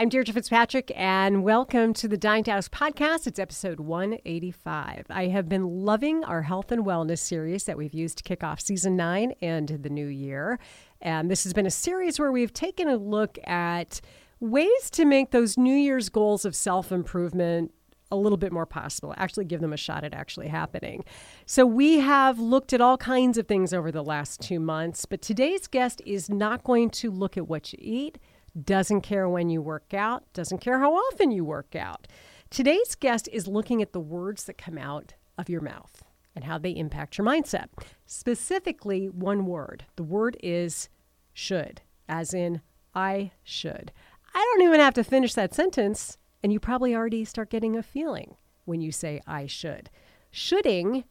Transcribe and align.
I'm 0.00 0.08
Deirdre 0.10 0.32
Fitzpatrick, 0.32 0.92
and 0.94 1.42
welcome 1.42 1.92
to 1.94 2.06
the 2.06 2.16
Dying 2.16 2.44
to 2.44 2.52
Ask 2.52 2.70
podcast. 2.72 3.26
It's 3.26 3.40
episode 3.40 3.80
185. 3.80 5.06
I 5.10 5.26
have 5.26 5.48
been 5.48 5.84
loving 5.84 6.22
our 6.22 6.42
health 6.42 6.70
and 6.70 6.84
wellness 6.84 7.18
series 7.18 7.64
that 7.64 7.76
we've 7.76 7.92
used 7.92 8.18
to 8.18 8.22
kick 8.22 8.44
off 8.44 8.60
season 8.60 8.94
nine 8.94 9.32
and 9.42 9.66
the 9.68 9.90
new 9.90 10.06
year. 10.06 10.60
And 11.02 11.28
this 11.28 11.42
has 11.42 11.52
been 11.52 11.66
a 11.66 11.70
series 11.70 12.20
where 12.20 12.30
we've 12.30 12.52
taken 12.52 12.86
a 12.86 12.96
look 12.96 13.40
at 13.42 14.00
ways 14.38 14.88
to 14.92 15.04
make 15.04 15.32
those 15.32 15.58
New 15.58 15.74
Year's 15.74 16.10
goals 16.10 16.44
of 16.44 16.54
self 16.54 16.92
improvement 16.92 17.74
a 18.12 18.16
little 18.16 18.38
bit 18.38 18.52
more 18.52 18.66
possible, 18.66 19.14
actually 19.16 19.46
give 19.46 19.60
them 19.60 19.72
a 19.72 19.76
shot 19.76 20.04
at 20.04 20.14
actually 20.14 20.46
happening. 20.46 21.04
So, 21.44 21.66
we 21.66 21.98
have 21.98 22.38
looked 22.38 22.72
at 22.72 22.80
all 22.80 22.98
kinds 22.98 23.36
of 23.36 23.48
things 23.48 23.74
over 23.74 23.90
the 23.90 24.04
last 24.04 24.40
two 24.40 24.60
months, 24.60 25.06
but 25.06 25.22
today's 25.22 25.66
guest 25.66 26.00
is 26.06 26.30
not 26.30 26.62
going 26.62 26.90
to 26.90 27.10
look 27.10 27.36
at 27.36 27.48
what 27.48 27.72
you 27.72 27.78
eat 27.82 28.18
doesn't 28.64 29.02
care 29.02 29.28
when 29.28 29.50
you 29.50 29.62
work 29.62 29.94
out, 29.94 30.24
doesn't 30.32 30.58
care 30.58 30.78
how 30.78 30.94
often 30.94 31.30
you 31.30 31.44
work 31.44 31.74
out. 31.76 32.08
Today's 32.50 32.94
guest 32.94 33.28
is 33.32 33.46
looking 33.46 33.82
at 33.82 33.92
the 33.92 34.00
words 34.00 34.44
that 34.44 34.58
come 34.58 34.78
out 34.78 35.14
of 35.36 35.48
your 35.48 35.60
mouth 35.60 36.02
and 36.34 36.44
how 36.44 36.58
they 36.58 36.70
impact 36.70 37.18
your 37.18 37.26
mindset. 37.26 37.66
Specifically, 38.06 39.06
one 39.06 39.44
word. 39.44 39.84
The 39.96 40.02
word 40.02 40.36
is 40.42 40.88
should, 41.32 41.82
as 42.08 42.32
in, 42.32 42.60
I 42.94 43.32
should. 43.42 43.92
I 44.34 44.38
don't 44.38 44.66
even 44.66 44.80
have 44.80 44.94
to 44.94 45.04
finish 45.04 45.34
that 45.34 45.54
sentence, 45.54 46.16
and 46.42 46.52
you 46.52 46.60
probably 46.60 46.94
already 46.94 47.24
start 47.24 47.50
getting 47.50 47.76
a 47.76 47.82
feeling 47.82 48.36
when 48.64 48.80
you 48.80 48.92
say 48.92 49.20
I 49.26 49.46
should. 49.46 49.90
Shoulding 50.30 51.04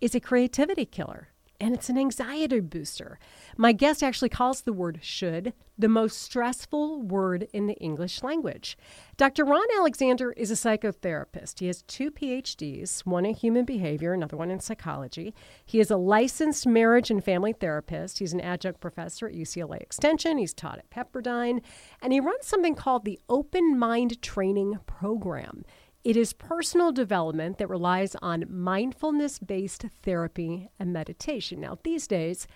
is 0.00 0.14
a 0.14 0.20
creativity 0.20 0.84
killer 0.86 1.28
and 1.62 1.74
it's 1.74 1.88
an 1.88 1.96
anxiety 1.96 2.58
booster. 2.58 3.20
My 3.56 3.70
guest 3.72 4.02
actually 4.02 4.30
calls 4.30 4.62
the 4.62 4.72
word 4.72 4.98
should 5.00 5.52
the 5.78 5.88
most 5.88 6.20
stressful 6.20 7.02
word 7.02 7.48
in 7.52 7.66
the 7.66 7.74
English 7.74 8.22
language. 8.22 8.76
Dr. 9.16 9.44
Ron 9.44 9.66
Alexander 9.76 10.32
is 10.32 10.50
a 10.50 10.54
psychotherapist. 10.54 11.60
He 11.60 11.68
has 11.68 11.82
two 11.82 12.10
PhDs, 12.10 13.06
one 13.06 13.24
in 13.24 13.34
human 13.34 13.64
behavior, 13.64 14.12
another 14.12 14.36
one 14.36 14.50
in 14.50 14.60
psychology. 14.60 15.34
He 15.64 15.80
is 15.80 15.90
a 15.90 15.96
licensed 15.96 16.66
marriage 16.66 17.10
and 17.10 17.24
family 17.24 17.52
therapist. 17.52 18.18
He's 18.18 18.32
an 18.32 18.40
adjunct 18.40 18.80
professor 18.80 19.26
at 19.26 19.34
UCLA 19.34 19.80
Extension. 19.80 20.38
He's 20.38 20.52
taught 20.52 20.78
at 20.78 20.90
Pepperdine, 20.90 21.62
and 22.02 22.12
he 22.12 22.20
runs 22.20 22.46
something 22.46 22.74
called 22.74 23.04
the 23.04 23.20
Open 23.28 23.78
Mind 23.78 24.20
Training 24.20 24.78
Program. 24.86 25.64
It 26.04 26.16
is 26.16 26.32
personal 26.32 26.90
development 26.90 27.58
that 27.58 27.68
relies 27.68 28.16
on 28.20 28.46
mindfulness 28.48 29.38
based 29.38 29.84
therapy 30.02 30.68
and 30.78 30.92
meditation. 30.92 31.60
Now, 31.60 31.78
these 31.84 32.08
days, 32.08 32.48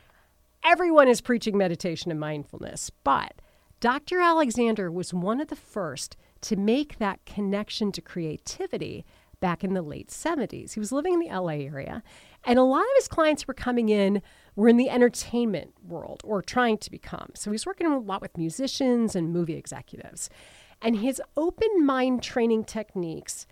everyone 0.65 1.07
is 1.07 1.21
preaching 1.21 1.57
meditation 1.57 2.11
and 2.11 2.19
mindfulness, 2.19 2.91
but 3.05 3.41
Dr. 3.79 4.21
Alexander 4.21 4.91
was 4.91 5.15
one 5.15 5.41
of 5.41 5.47
the 5.47 5.55
first 5.55 6.17
to 6.41 6.57
make 6.57 6.99
that 6.99 7.25
connection 7.25 7.93
to 7.93 8.01
creativity 8.01 9.05
back 9.39 9.63
in 9.63 9.75
the 9.75 9.83
late 9.83 10.09
70s. 10.09 10.75
He 10.75 10.81
was 10.81 10.91
living 10.91 11.13
in 11.13 11.21
the 11.21 11.29
LA 11.29 11.67
area, 11.67 12.03
and 12.45 12.59
a 12.59 12.65
lot 12.65 12.81
of 12.81 12.97
his 12.97 13.07
clients 13.07 13.47
were 13.47 13.55
coming 13.55 13.91
in 13.91 14.23
were 14.57 14.69
in 14.69 14.77
the 14.77 14.91
entertainment 14.91 15.75
world 15.87 16.23
or 16.25 16.43
trying 16.43 16.79
to 16.79 16.91
become. 16.91 17.31
So 17.35 17.51
he 17.51 17.55
was 17.55 17.67
working 17.67 17.87
a 17.87 17.99
lot 17.99 18.23
with 18.23 18.37
musicians 18.37 19.15
and 19.15 19.33
movie 19.33 19.55
executives. 19.55 20.31
And 20.83 20.99
his 20.99 21.21
open 21.37 21.85
mind 21.85 22.23
training 22.23 22.65
techniques 22.65 23.47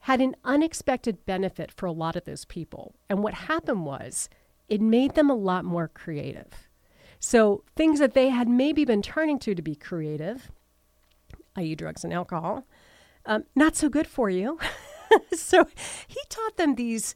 had 0.00 0.20
an 0.20 0.36
unexpected 0.44 1.26
benefit 1.26 1.72
for 1.72 1.86
a 1.86 1.92
lot 1.92 2.16
of 2.16 2.24
those 2.24 2.44
people. 2.44 2.94
And 3.08 3.22
what 3.22 3.34
happened 3.34 3.84
was 3.84 4.28
it 4.68 4.80
made 4.80 5.14
them 5.14 5.30
a 5.30 5.34
lot 5.34 5.64
more 5.64 5.88
creative. 5.88 6.68
So 7.18 7.64
things 7.74 7.98
that 7.98 8.14
they 8.14 8.28
had 8.28 8.48
maybe 8.48 8.84
been 8.84 9.02
turning 9.02 9.38
to 9.40 9.54
to 9.54 9.62
be 9.62 9.74
creative, 9.74 10.50
i.e., 11.56 11.74
drugs 11.74 12.04
and 12.04 12.12
alcohol, 12.12 12.66
um, 13.24 13.44
not 13.54 13.74
so 13.74 13.88
good 13.88 14.06
for 14.06 14.30
you. 14.30 14.58
so 15.32 15.66
he 16.06 16.20
taught 16.28 16.56
them 16.56 16.74
these 16.74 17.14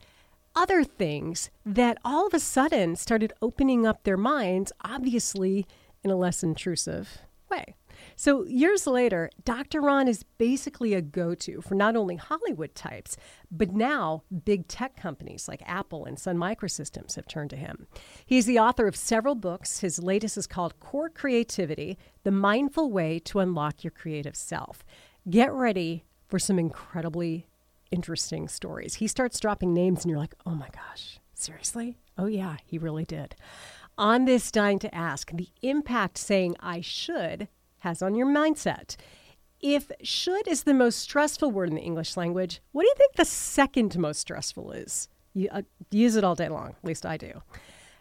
other 0.57 0.83
things 0.83 1.51
that 1.65 1.99
all 2.05 2.27
of 2.27 2.35
a 2.35 2.41
sudden 2.41 2.97
started 2.97 3.33
opening 3.41 3.87
up 3.87 4.03
their 4.03 4.17
minds, 4.17 4.73
obviously 4.83 5.67
in 6.03 6.11
a 6.11 6.17
less 6.17 6.43
intrusive 6.43 7.19
way. 7.49 7.77
So, 8.17 8.45
years 8.45 8.87
later, 8.87 9.31
Dr. 9.45 9.81
Ron 9.81 10.09
is 10.09 10.25
basically 10.39 10.95
a 10.95 11.03
go 11.03 11.35
to 11.37 11.61
for 11.61 11.75
not 11.75 11.97
only 11.97 12.17
Hollywood 12.17 12.75
types, 12.75 13.17
but 13.51 13.73
now 13.73 14.23
big 14.45 14.69
tech 14.69 14.97
companies 14.97 15.49
like 15.49 15.63
Apple 15.67 16.05
and 16.05 16.19
Sun 16.19 16.37
Microsystems 16.37 17.17
have 17.17 17.27
turned 17.27 17.51
to 17.51 17.57
him. 17.57 17.87
He's 18.27 18.47
the 18.47 18.59
author 18.59 18.87
of 18.87 18.97
several 18.97 19.35
books. 19.35 19.81
His 19.81 20.03
latest 20.03 20.37
is 20.37 20.47
called 20.47 20.79
Core 20.81 21.11
Creativity 21.11 21.99
The 22.25 22.31
Mindful 22.31 22.91
Way 22.91 23.19
to 23.21 23.41
Unlock 23.41 23.85
Your 23.85 23.91
Creative 23.91 24.37
Self. 24.37 24.85
Get 25.29 25.53
ready 25.53 26.05
for 26.29 26.39
some 26.39 26.59
incredibly 26.59 27.47
interesting 27.91 28.49
stories. 28.49 28.95
He 28.95 29.09
starts 29.09 29.41
dropping 29.41 29.75
names, 29.75 30.05
and 30.05 30.11
you're 30.11 30.21
like, 30.21 30.35
oh 30.47 30.55
my 30.55 30.69
gosh, 30.69 31.19
seriously? 31.35 31.97
Oh, 32.17 32.27
yeah, 32.27 32.57
he 32.65 32.79
really 32.79 33.05
did. 33.05 33.35
On 33.99 34.25
this 34.25 34.51
Dying 34.51 34.79
to 34.81 34.95
Ask, 34.95 35.31
the 35.33 35.49
impact 35.63 36.17
saying 36.19 36.57
I 36.61 36.81
should 36.81 37.49
has 37.81 38.03
on 38.03 38.15
your 38.15 38.27
mindset. 38.27 38.97
If 39.61 39.93
should 40.03 40.49
is 40.49 40.63
the 40.63 40.73
most 40.73 41.01
stressful 41.01 41.51
word 41.51 41.69
in 41.69 41.75
the 41.75 41.83
English 41.83 42.17
language, 42.17 42.63
what 42.73 42.83
do 42.83 42.89
you 42.89 42.95
think 42.97 43.15
the 43.15 43.25
second 43.25 43.99
most 43.99 44.21
stressful 44.21 44.73
is? 44.73 45.09
You 45.35 45.49
uh, 45.53 45.63
use 45.91 46.17
it 46.17 46.25
all 46.25 46.35
day 46.35 46.49
long, 46.49 46.71
at 46.71 46.85
least 46.85 47.05
I 47.05 47.17
do. 47.17 47.43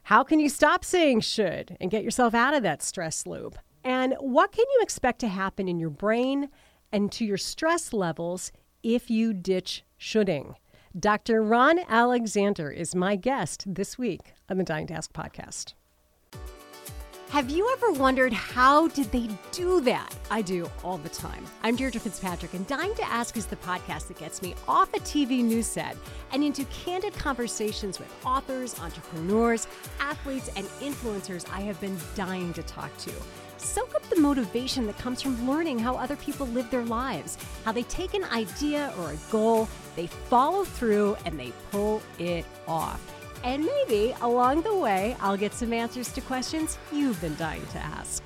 How 0.04 0.24
can 0.24 0.40
you 0.40 0.50
stop 0.50 0.86
saying 0.86 1.22
should 1.22 1.78
and 1.80 1.92
get 1.92 2.04
yourself 2.04 2.34
out 2.34 2.54
of 2.54 2.64
that 2.64 2.82
stress 2.82 3.28
loop? 3.28 3.58
And 3.84 4.16
what 4.20 4.52
can 4.52 4.66
you 4.74 4.80
expect 4.82 5.20
to 5.20 5.28
happen 5.28 5.68
in 5.68 5.80
your 5.80 5.90
brain 5.90 6.50
and 6.92 7.12
to 7.12 7.26
your 7.26 7.38
stress 7.38 7.94
levels 7.94 8.52
if 8.82 9.10
you 9.10 9.34
ditch 9.34 9.84
shoulding? 9.98 10.56
Dr. 10.98 11.44
Ron 11.44 11.80
Alexander 11.88 12.72
is 12.72 12.96
my 12.96 13.16
guest 13.16 13.66
this 13.68 13.98
week 13.98 14.34
on 14.50 14.58
the 14.58 14.64
Dying 14.64 14.88
to 14.88 14.94
Ask 14.96 15.14
podcast. 15.14 15.74
Have 17.30 17.52
you 17.52 17.72
ever 17.74 17.92
wondered 17.92 18.34
how 18.34 18.88
did 18.88 19.12
they 19.12 19.30
do 19.52 19.82
that? 19.82 20.16
I 20.32 20.42
do 20.42 20.68
all 20.84 20.98
the 20.98 21.10
time. 21.10 21.46
I'm 21.62 21.76
Deirdre 21.76 22.02
Fitzpatrick, 22.02 22.56
and 22.56 22.66
Dying 22.66 22.96
to 22.96 23.04
Ask 23.04 23.38
is 23.38 23.46
the 23.46 23.56
podcast 23.58 24.08
that 24.08 24.18
gets 24.18 24.42
me 24.42 24.56
off 24.68 24.92
a 24.96 25.00
TV 25.00 25.44
news 25.44 25.68
set 25.68 25.96
and 26.34 26.44
into 26.44 26.66
candid 26.66 27.14
conversations 27.14 28.00
with 28.00 28.12
authors, 28.26 28.80
entrepreneurs, 28.80 29.68
athletes, 30.00 30.50
and 30.56 30.66
influencers 30.82 31.48
I 31.54 31.62
have 31.62 31.80
been 31.80 32.00
dying 32.16 32.52
to 32.54 32.64
talk 32.64 32.98
to. 32.98 33.12
Soak 33.58 33.94
up 33.94 34.10
the 34.10 34.20
motivation 34.20 34.88
that 34.88 34.98
comes 34.98 35.22
from 35.22 35.48
learning 35.48 35.78
how 35.78 35.96
other 35.98 36.16
people 36.16 36.48
live 36.48 36.72
their 36.72 36.86
lives, 36.86 37.38
how 37.64 37.72
they 37.72 37.84
take 37.84 38.16
an 38.16 38.24
idea 38.24 38.92
or 38.98 39.12
a 39.12 39.18
goal, 39.32 39.70
they 39.96 40.08
follow 40.08 40.64
through, 40.64 41.16
and 41.26 41.40
they 41.40 41.54
pull 41.70 42.02
it 42.18 42.46
off. 42.68 43.19
And 43.44 43.64
maybe 43.64 44.16
along 44.22 44.62
the 44.62 44.76
way, 44.76 45.16
I'll 45.22 45.38
get 45.38 45.54
some 45.54 45.74
answers 45.74 46.12
to 46.14 46.22
questions 46.22 46.78
you've 46.92 47.20
been 47.22 47.36
dying 47.36 47.66
to 47.72 47.78
ask. 47.78 48.24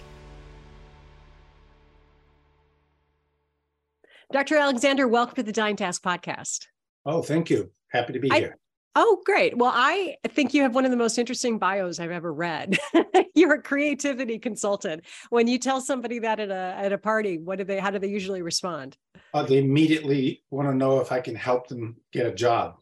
Dr. 4.32 4.58
Alexander, 4.58 5.08
welcome 5.08 5.36
to 5.36 5.44
the 5.44 5.52
Dying 5.52 5.76
to 5.76 5.84
Ask 5.84 6.02
podcast. 6.02 6.66
Oh, 7.06 7.22
thank 7.22 7.52
you. 7.52 7.70
Happy 7.90 8.14
to 8.14 8.20
be 8.20 8.32
I, 8.32 8.40
here. 8.40 8.58
Oh, 8.96 9.22
great. 9.26 9.58
Well, 9.58 9.72
I 9.74 10.18
think 10.30 10.54
you 10.54 10.64
have 10.64 10.74
one 10.74 10.86
of 10.86 10.92
the 10.92 10.98
most 10.98 11.20
interesting 11.20 11.60
bios 11.60 12.00
I've 12.00 12.12
ever 12.12 12.34
read. 12.34 12.80
You're 13.36 13.56
a 13.56 13.62
creativity 13.62 14.40
consultant. 14.40 15.04
When 15.30 15.48
you 15.48 15.60
tell 15.60 15.82
somebody 15.82 16.20
that 16.20 16.40
at 16.40 16.50
a 16.50 16.76
at 16.78 16.94
a 16.94 16.98
party, 16.98 17.38
what 17.40 17.58
do 17.58 17.64
they 17.64 17.80
how 17.80 17.90
do 17.90 17.98
they 17.98 18.08
usually 18.08 18.44
respond? 18.44 18.98
Uh, 19.34 19.44
they 19.44 19.58
immediately 19.58 20.44
want 20.52 20.68
to 20.68 20.76
know 20.76 21.00
if 21.00 21.12
I 21.12 21.22
can 21.22 21.36
help 21.36 21.68
them 21.68 21.96
get 22.12 22.28
a 22.28 22.32
job. 22.32 22.78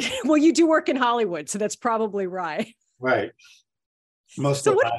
well, 0.24 0.36
you 0.36 0.52
do 0.52 0.66
work 0.66 0.88
in 0.88 0.96
Hollywood, 0.96 1.48
so 1.48 1.58
that's 1.58 1.76
probably 1.76 2.26
right. 2.26 2.74
Right. 2.98 3.32
Most 4.38 4.64
so 4.64 4.72
of 4.72 4.78
the 4.78 4.84
time. 4.84 4.98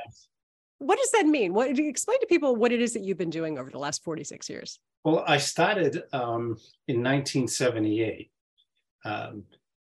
What 0.80 0.98
does 0.98 1.12
that 1.12 1.28
mean? 1.28 1.54
What 1.54 1.74
do 1.76 1.84
you 1.84 1.90
explain 1.90 2.20
to 2.22 2.26
people 2.26 2.56
what 2.56 2.72
it 2.72 2.82
is 2.82 2.94
that 2.94 3.04
you've 3.04 3.18
been 3.18 3.30
doing 3.30 3.60
over 3.60 3.70
the 3.70 3.78
last 3.78 4.04
46 4.04 4.50
years? 4.50 4.80
Well, 5.04 5.24
I 5.28 5.38
started 5.38 6.04
um, 6.12 6.58
in 6.88 7.04
1978 7.04 8.32
um, 9.06 9.44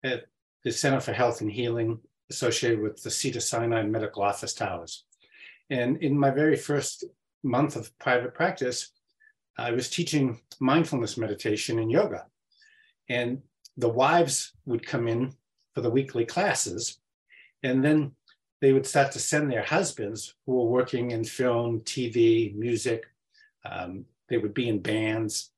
at 0.02 0.24
the 0.64 0.72
Center 0.72 1.00
for 1.00 1.12
Health 1.12 1.40
and 1.40 1.50
Healing 1.50 1.98
associated 2.30 2.80
with 2.80 3.02
the 3.02 3.10
Cedars-Sinai 3.10 3.82
Medical 3.82 4.22
Office 4.22 4.54
Towers. 4.54 5.04
And 5.70 6.02
in 6.02 6.18
my 6.18 6.30
very 6.30 6.56
first 6.56 7.04
month 7.42 7.76
of 7.76 7.96
private 7.98 8.34
practice, 8.34 8.90
I 9.58 9.72
was 9.72 9.90
teaching 9.90 10.40
mindfulness 10.60 11.16
meditation 11.16 11.78
and 11.78 11.90
yoga. 11.90 12.26
And 13.08 13.42
the 13.78 13.88
wives 13.88 14.52
would 14.66 14.84
come 14.84 15.08
in 15.08 15.32
for 15.74 15.80
the 15.80 15.90
weekly 15.90 16.26
classes, 16.26 16.98
and 17.62 17.82
then 17.82 18.12
they 18.60 18.72
would 18.72 18.86
start 18.86 19.12
to 19.12 19.20
send 19.20 19.50
their 19.50 19.62
husbands 19.62 20.34
who 20.44 20.56
were 20.56 20.70
working 20.70 21.12
in 21.12 21.24
film, 21.24 21.80
TV, 21.82 22.54
music. 22.56 23.06
Um, 23.64 24.04
they 24.28 24.36
would 24.36 24.52
be 24.52 24.68
in 24.68 24.80
bands, 24.80 25.52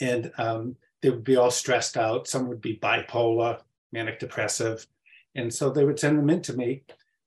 and 0.00 0.32
um, 0.38 0.76
they 1.02 1.10
would 1.10 1.24
be 1.24 1.36
all 1.36 1.50
stressed 1.50 1.96
out. 1.96 2.28
Some 2.28 2.48
would 2.48 2.60
be 2.60 2.76
bipolar, 2.76 3.60
manic 3.92 4.20
depressive, 4.20 4.86
and 5.34 5.52
so 5.52 5.68
they 5.68 5.84
would 5.84 5.98
send 5.98 6.16
them 6.16 6.30
in 6.30 6.42
to 6.42 6.56
me 6.56 6.82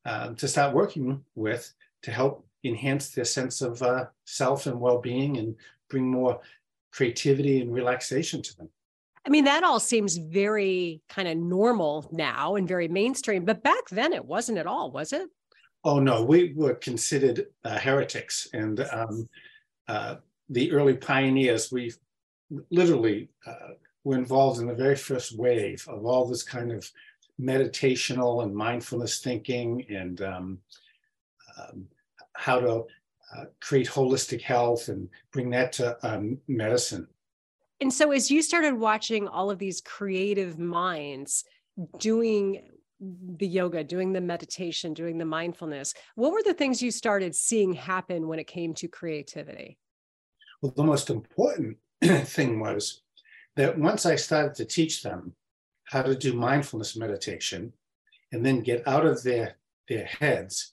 um, 0.05 0.35
to 0.37 0.47
start 0.47 0.73
working 0.73 1.23
with 1.35 1.73
to 2.03 2.11
help 2.11 2.45
enhance 2.63 3.09
their 3.09 3.25
sense 3.25 3.61
of 3.61 3.83
uh, 3.83 4.05
self 4.23 4.65
and 4.65 4.79
well-being 4.79 5.37
and 5.37 5.55
bring 5.89 6.09
more 6.09 6.39
creativity 6.91 7.59
and 7.59 7.73
relaxation 7.73 8.41
to 8.41 8.55
them. 8.57 8.69
I 9.25 9.29
mean, 9.29 9.45
that 9.45 9.63
all 9.63 9.79
seems 9.79 10.17
very 10.17 11.01
kind 11.07 11.27
of 11.27 11.37
normal 11.37 12.09
now 12.11 12.55
and 12.55 12.67
very 12.67 12.87
mainstream, 12.87 13.45
but 13.45 13.63
back 13.63 13.89
then 13.89 14.11
it 14.11 14.25
wasn't 14.25 14.57
at 14.57 14.67
all, 14.67 14.91
was 14.91 15.13
it? 15.13 15.29
Oh 15.85 15.99
no, 15.99 16.23
we 16.23 16.53
were 16.55 16.75
considered 16.75 17.47
uh, 17.63 17.77
heretics, 17.77 18.47
and 18.53 18.79
um, 18.91 19.29
uh, 19.87 20.15
the 20.49 20.71
early 20.71 20.95
pioneers. 20.95 21.71
We 21.71 21.93
literally 22.69 23.29
uh, 23.45 23.75
were 24.03 24.17
involved 24.17 24.61
in 24.61 24.67
the 24.67 24.73
very 24.73 24.95
first 24.95 25.37
wave 25.37 25.85
of 25.89 26.05
all 26.05 26.25
this 26.25 26.43
kind 26.43 26.71
of 26.71 26.89
meditational 27.39 28.43
and 28.43 28.55
mindfulness 28.55 29.19
thinking, 29.19 29.85
and 29.89 30.21
um, 30.21 30.57
um, 31.57 31.85
how 32.33 32.59
to 32.59 32.85
uh, 33.35 33.45
create 33.59 33.87
holistic 33.87 34.41
health 34.41 34.87
and 34.87 35.09
bring 35.31 35.49
that 35.49 35.73
to 35.73 35.97
um, 36.07 36.37
medicine. 36.47 37.07
And 37.83 37.91
so, 37.91 38.13
as 38.13 38.31
you 38.31 38.41
started 38.41 38.75
watching 38.75 39.27
all 39.27 39.51
of 39.51 39.59
these 39.59 39.81
creative 39.81 40.57
minds 40.57 41.43
doing 41.99 42.69
the 43.01 43.45
yoga, 43.45 43.83
doing 43.83 44.13
the 44.13 44.21
meditation, 44.21 44.93
doing 44.93 45.17
the 45.17 45.25
mindfulness, 45.25 45.93
what 46.15 46.31
were 46.31 46.43
the 46.45 46.53
things 46.53 46.81
you 46.81 46.91
started 46.91 47.35
seeing 47.35 47.73
happen 47.73 48.29
when 48.29 48.39
it 48.39 48.47
came 48.47 48.73
to 48.75 48.87
creativity? 48.87 49.77
Well, 50.61 50.71
the 50.77 50.85
most 50.85 51.09
important 51.09 51.75
thing 52.01 52.61
was 52.61 53.01
that 53.57 53.77
once 53.77 54.05
I 54.05 54.15
started 54.15 54.55
to 54.55 54.65
teach 54.65 55.03
them 55.03 55.33
how 55.83 56.03
to 56.03 56.15
do 56.15 56.31
mindfulness 56.31 56.95
meditation 56.95 57.73
and 58.31 58.45
then 58.45 58.61
get 58.61 58.87
out 58.87 59.05
of 59.05 59.23
their, 59.23 59.57
their 59.89 60.05
heads 60.05 60.71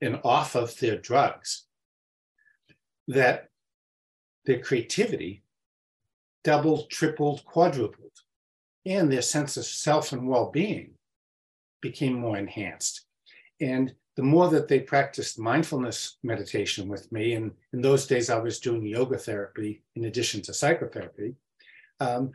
and 0.00 0.18
off 0.24 0.56
of 0.56 0.76
their 0.80 0.98
drugs, 0.98 1.66
that 3.06 3.46
their 4.44 4.58
creativity 4.58 5.44
doubled, 6.44 6.90
tripled, 6.90 7.44
quadrupled, 7.44 8.12
and 8.86 9.10
their 9.10 9.22
sense 9.22 9.56
of 9.56 9.64
self 9.64 10.12
and 10.12 10.28
well 10.28 10.50
being 10.50 10.94
became 11.80 12.14
more 12.14 12.36
enhanced. 12.36 13.06
And 13.60 13.94
the 14.16 14.22
more 14.22 14.48
that 14.48 14.66
they 14.66 14.80
practiced 14.80 15.38
mindfulness 15.38 16.16
meditation 16.22 16.88
with 16.88 17.10
me, 17.12 17.34
and 17.34 17.52
in 17.72 17.80
those 17.80 18.06
days 18.06 18.30
I 18.30 18.38
was 18.38 18.60
doing 18.60 18.84
yoga 18.84 19.18
therapy 19.18 19.82
in 19.94 20.06
addition 20.06 20.42
to 20.42 20.54
psychotherapy, 20.54 21.36
um, 22.00 22.32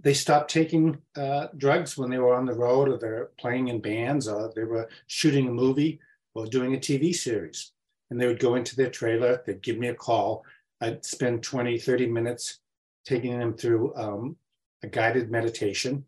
they 0.00 0.14
stopped 0.14 0.50
taking 0.50 0.98
uh, 1.16 1.48
drugs 1.56 1.96
when 1.96 2.10
they 2.10 2.18
were 2.18 2.34
on 2.34 2.46
the 2.46 2.54
road 2.54 2.88
or 2.88 2.98
they're 2.98 3.30
playing 3.38 3.68
in 3.68 3.80
bands 3.80 4.28
or 4.28 4.52
they 4.54 4.64
were 4.64 4.88
shooting 5.06 5.48
a 5.48 5.52
movie 5.52 6.00
or 6.34 6.46
doing 6.46 6.74
a 6.74 6.78
TV 6.78 7.14
series. 7.14 7.72
And 8.10 8.20
they 8.20 8.26
would 8.26 8.40
go 8.40 8.54
into 8.54 8.76
their 8.76 8.90
trailer, 8.90 9.42
they'd 9.44 9.62
give 9.62 9.78
me 9.78 9.88
a 9.88 9.94
call. 9.94 10.44
I'd 10.80 11.04
spend 11.04 11.42
20, 11.42 11.78
30 11.78 12.06
minutes 12.06 12.60
taking 13.08 13.38
them 13.38 13.54
through 13.54 13.94
um, 13.96 14.36
a 14.82 14.86
guided 14.86 15.30
meditation. 15.30 16.04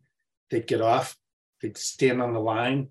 They'd 0.51 0.67
get 0.67 0.81
off, 0.81 1.17
they'd 1.61 1.77
stand 1.77 2.21
on 2.21 2.33
the 2.33 2.39
line, 2.39 2.89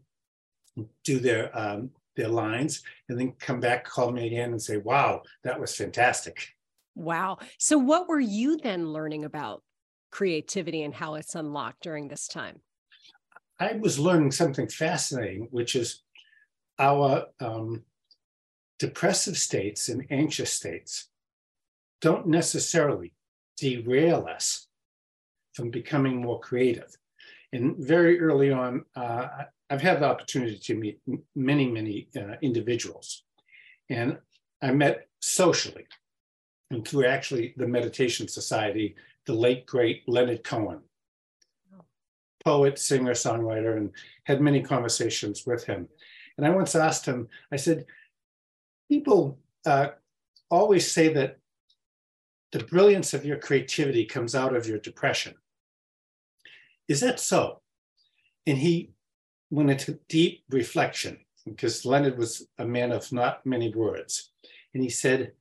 do 1.04 1.20
their 1.20 1.56
um, 1.56 1.90
their 2.16 2.28
lines, 2.28 2.82
and 3.08 3.18
then 3.18 3.32
come 3.38 3.60
back, 3.60 3.84
call 3.84 4.10
me 4.10 4.26
again, 4.26 4.50
and 4.50 4.60
say, 4.60 4.78
"Wow, 4.78 5.22
that 5.44 5.60
was 5.60 5.76
fantastic." 5.76 6.48
Wow. 6.96 7.38
So, 7.58 7.78
what 7.78 8.08
were 8.08 8.20
you 8.20 8.56
then 8.56 8.92
learning 8.92 9.24
about 9.24 9.62
creativity 10.10 10.82
and 10.82 10.92
how 10.92 11.14
it's 11.14 11.36
unlocked 11.36 11.82
during 11.82 12.08
this 12.08 12.26
time? 12.26 12.60
I 13.60 13.74
was 13.74 13.98
learning 13.98 14.32
something 14.32 14.68
fascinating, 14.68 15.48
which 15.50 15.76
is 15.76 16.02
our 16.78 17.26
um, 17.38 17.84
depressive 18.78 19.36
states 19.36 19.88
and 19.88 20.06
anxious 20.10 20.52
states 20.52 21.08
don't 22.00 22.26
necessarily 22.26 23.12
derail 23.60 24.26
us 24.26 24.66
from 25.54 25.70
becoming 25.70 26.20
more 26.20 26.40
creative. 26.40 26.96
And 27.52 27.76
very 27.76 28.20
early 28.20 28.50
on, 28.50 28.84
uh, 28.96 29.26
I've 29.68 29.82
had 29.82 30.00
the 30.00 30.06
opportunity 30.06 30.58
to 30.58 30.74
meet 30.74 31.00
many, 31.34 31.70
many 31.70 32.08
uh, 32.16 32.36
individuals. 32.42 33.24
And 33.88 34.18
I 34.62 34.72
met 34.72 35.08
socially 35.20 35.86
and 36.70 36.86
through 36.86 37.06
actually 37.06 37.54
the 37.56 37.66
Meditation 37.66 38.28
Society, 38.28 38.94
the 39.26 39.34
late, 39.34 39.66
great 39.66 40.08
Leonard 40.08 40.44
Cohen, 40.44 40.80
poet, 42.44 42.78
singer, 42.78 43.12
songwriter, 43.12 43.76
and 43.76 43.90
had 44.24 44.40
many 44.40 44.62
conversations 44.62 45.44
with 45.46 45.64
him. 45.64 45.88
And 46.36 46.46
I 46.46 46.50
once 46.50 46.74
asked 46.74 47.04
him, 47.04 47.28
I 47.52 47.56
said, 47.56 47.84
people 48.88 49.38
uh, 49.66 49.88
always 50.50 50.90
say 50.90 51.12
that 51.14 51.39
the 52.52 52.64
brilliance 52.64 53.14
of 53.14 53.24
your 53.24 53.38
creativity 53.38 54.04
comes 54.04 54.34
out 54.34 54.54
of 54.54 54.66
your 54.66 54.78
depression. 54.78 55.34
Is 56.88 57.00
that 57.00 57.20
so? 57.20 57.60
And 58.46 58.58
he 58.58 58.90
went 59.50 59.70
into 59.70 60.00
deep 60.08 60.42
reflection 60.50 61.18
because 61.44 61.84
Leonard 61.84 62.18
was 62.18 62.46
a 62.58 62.64
man 62.64 62.92
of 62.92 63.12
not 63.12 63.46
many 63.46 63.72
words. 63.72 64.32
And 64.74 64.82
he 64.82 64.90
said, 64.90 65.32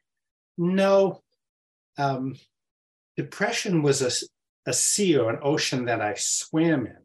No, 0.57 1.23
um, 1.97 2.35
depression 3.17 3.81
was 3.81 4.01
a, 4.01 4.69
a 4.69 4.73
sea 4.73 5.17
or 5.17 5.29
an 5.29 5.39
ocean 5.41 5.85
that 5.85 6.01
I 6.01 6.13
swam 6.15 6.85
in. 6.85 6.97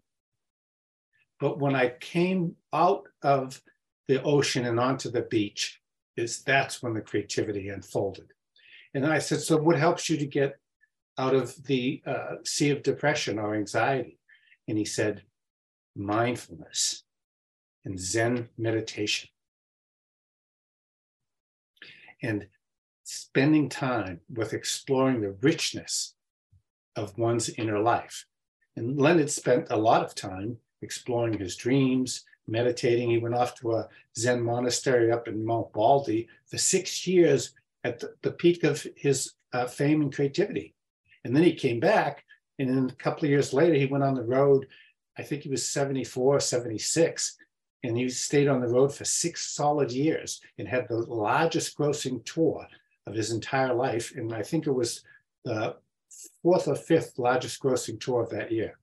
But 1.41 1.59
when 1.59 1.75
I 1.75 1.95
came 2.01 2.57
out 2.73 3.05
of 3.23 3.61
the 4.09 4.23
ocean 4.23 4.67
and 4.67 4.79
onto 4.79 5.11
the 5.11 5.23
beach, 5.23 5.81
is 6.17 6.43
that's 6.43 6.83
when 6.83 6.95
the 6.95 7.01
creativity 7.01 7.69
unfolded. 7.71 8.34
And 8.95 9.07
I 9.07 9.19
said, 9.19 9.41
So 9.41 9.57
what 9.57 9.79
helps 9.79 10.09
you 10.09 10.17
to 10.17 10.27
get 10.27 10.57
out 11.19 11.35
of 11.35 11.55
the 11.65 12.03
uh, 12.07 12.37
sea 12.45 12.71
of 12.71 12.83
depression 12.83 13.39
or 13.39 13.55
anxiety? 13.55 14.19
And 14.69 14.79
he 14.79 14.85
said, 14.85 15.23
mindfulness 15.97 17.05
and 17.85 17.99
Zen 17.99 18.49
meditation. 18.57 19.29
And 22.23 22.47
spending 23.05 23.69
time 23.69 24.21
with 24.33 24.55
exploring 24.55 25.21
the 25.21 25.37
richness 25.43 26.15
of 26.97 27.19
one's 27.19 27.51
inner 27.51 27.79
life. 27.79 28.25
And 28.77 28.99
Leonard 28.99 29.31
spent 29.31 29.67
a 29.71 29.77
lot 29.77 30.03
of 30.03 30.15
time 30.15 30.57
exploring 30.81 31.39
his 31.39 31.57
dreams, 31.57 32.25
meditating. 32.49 33.11
He 33.11 33.19
went 33.19 33.35
off 33.35 33.55
to 33.57 33.73
a 33.73 33.89
Zen 34.17 34.43
monastery 34.43 35.13
up 35.13 35.29
in 35.29 35.45
Mount 35.45 35.73
Baldy 35.73 36.29
for 36.47 36.59
six 36.59 37.07
years 37.07 37.53
at 37.85 38.01
the, 38.01 38.15
the 38.23 38.33
peak 38.33 38.65
of 38.65 38.87
his 38.97 39.35
uh, 39.53 39.67
fame 39.67 40.01
and 40.03 40.15
creativity. 40.15 40.75
And 41.25 41.35
then 41.35 41.43
he 41.43 41.55
came 41.55 41.81
back, 41.81 42.25
and 42.59 42.69
then 42.69 42.91
a 42.91 43.03
couple 43.03 43.25
of 43.25 43.31
years 43.31 43.53
later, 43.53 43.75
he 43.75 43.87
went 43.87 44.05
on 44.05 44.15
the 44.15 44.23
road. 44.23 44.67
I 45.17 45.23
think 45.23 45.43
he 45.43 45.49
was 45.49 45.69
74, 45.69 46.41
76, 46.41 47.37
and 47.83 47.97
he 47.97 48.09
stayed 48.09 48.49
on 48.49 48.61
the 48.61 48.69
road 48.69 48.93
for 48.93 49.05
six 49.05 49.55
solid 49.55 49.93
years 49.93 50.41
and 50.59 50.67
had 50.67 50.89
the 50.89 50.97
largest 50.97 51.77
grossing 51.79 52.25
tour 52.25 52.67
of 53.07 53.15
his 53.15 53.31
entire 53.31 53.75
life. 53.75 54.13
And 54.17 54.33
I 54.33 54.43
think 54.43 54.67
it 54.67 54.73
was 54.73 55.03
the 55.45 55.77
fourth 56.43 56.69
or 56.69 56.75
fifth 56.75 57.19
largest 57.19 57.63
grossing 57.63 58.01
tour 58.01 58.23
of 58.23 58.31
that 58.31 58.51
year. 58.51 58.79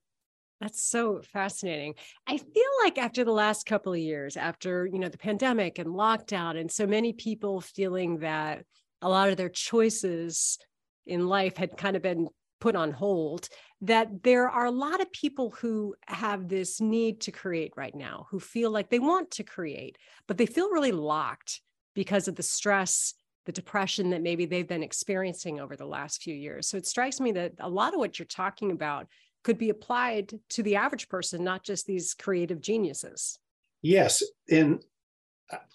That's 0.60 0.84
so 0.84 1.22
fascinating. 1.24 1.96
I 2.28 2.38
feel 2.38 2.70
like 2.84 3.00
after 3.00 3.24
the 3.24 3.32
last 3.32 3.66
couple 3.66 3.94
of 3.94 4.00
years, 4.00 4.38
after 4.38 4.86
you 4.86 5.00
know 5.00 5.10
the 5.10 5.18
pandemic 5.18 5.80
and 5.80 5.90
lockdown, 5.90 6.60
and 6.60 6.72
so 6.72 6.86
many 6.86 7.14
people 7.14 7.62
feeling 7.62 8.20
that 8.20 8.64
a 9.02 9.10
lot 9.10 9.30
of 9.30 9.38
their 9.38 9.50
choices 9.50 10.58
in 11.06 11.28
life 11.28 11.58
had 11.58 11.78
kind 11.78 11.96
of 11.96 12.02
been 12.02 12.28
put 12.60 12.76
on 12.76 12.92
hold 12.92 13.48
that 13.82 14.22
there 14.22 14.48
are 14.48 14.66
a 14.66 14.72
lot 14.72 15.02
of 15.02 15.12
people 15.12 15.50
who 15.50 15.96
have 16.06 16.48
this 16.48 16.80
need 16.80 17.20
to 17.22 17.32
create 17.32 17.74
right 17.76 17.96
now 17.96 18.28
who 18.30 18.40
feel 18.40 18.70
like 18.70 18.90
they 18.90 19.00
want 19.00 19.32
to 19.32 19.44
create 19.44 19.98
but 20.28 20.38
they 20.38 20.46
feel 20.46 20.70
really 20.70 20.92
locked 20.92 21.60
because 21.96 22.28
of 22.28 22.36
the 22.36 22.44
stress 22.44 23.16
the 23.46 23.52
depression 23.52 24.12
that 24.12 24.22
maybe 24.22 24.46
they've 24.46 24.68
been 24.68 24.84
experiencing 24.84 25.60
over 25.60 25.76
the 25.76 25.86
last 25.86 26.22
few 26.22 26.36
years. 26.36 26.68
So 26.68 26.78
it 26.78 26.86
strikes 26.86 27.20
me 27.20 27.32
that 27.34 27.54
a 27.60 27.70
lot 27.70 27.94
of 27.94 28.00
what 28.00 28.20
you're 28.20 28.26
talking 28.26 28.72
about 28.72 29.08
could 29.44 29.58
be 29.58 29.70
applied 29.70 30.34
to 30.50 30.62
the 30.62 30.76
average 30.76 31.10
person 31.10 31.44
not 31.44 31.64
just 31.64 31.88
these 31.88 32.14
creative 32.14 32.62
geniuses. 32.62 33.40
Yes 33.82 34.24
and 34.50 34.84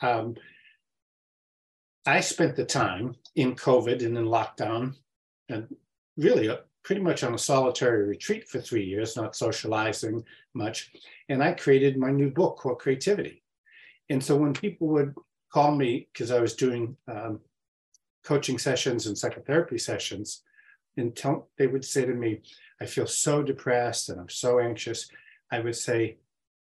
um, 0.00 0.36
I 2.06 2.20
spent 2.20 2.54
the 2.54 2.64
time 2.64 3.16
in 3.34 3.56
COVID 3.56 4.04
and 4.04 4.16
in 4.16 4.26
lockdown 4.26 4.94
and 5.48 5.74
really 6.16 6.48
uh, 6.48 6.58
pretty 6.84 7.00
much 7.00 7.24
on 7.24 7.34
a 7.34 7.38
solitary 7.38 8.06
retreat 8.06 8.48
for 8.48 8.60
three 8.60 8.84
years, 8.84 9.16
not 9.16 9.34
socializing 9.34 10.24
much. 10.54 10.92
And 11.28 11.42
I 11.42 11.52
created 11.52 11.98
my 11.98 12.12
new 12.12 12.30
book 12.30 12.58
called 12.58 12.78
Creativity. 12.78 13.42
And 14.08 14.22
so 14.22 14.36
when 14.36 14.52
people 14.52 14.86
would 14.88 15.14
call 15.52 15.74
me, 15.74 16.08
because 16.12 16.30
I 16.30 16.38
was 16.38 16.54
doing 16.54 16.96
um, 17.08 17.40
coaching 18.24 18.58
sessions 18.58 19.06
and 19.06 19.18
psychotherapy 19.18 19.78
sessions, 19.78 20.42
and 20.96 21.14
tell, 21.14 21.48
they 21.58 21.66
would 21.66 21.84
say 21.84 22.06
to 22.06 22.14
me, 22.14 22.40
I 22.80 22.86
feel 22.86 23.08
so 23.08 23.42
depressed 23.42 24.08
and 24.08 24.20
I'm 24.20 24.28
so 24.28 24.60
anxious. 24.60 25.08
I 25.50 25.58
would 25.60 25.76
say, 25.76 26.18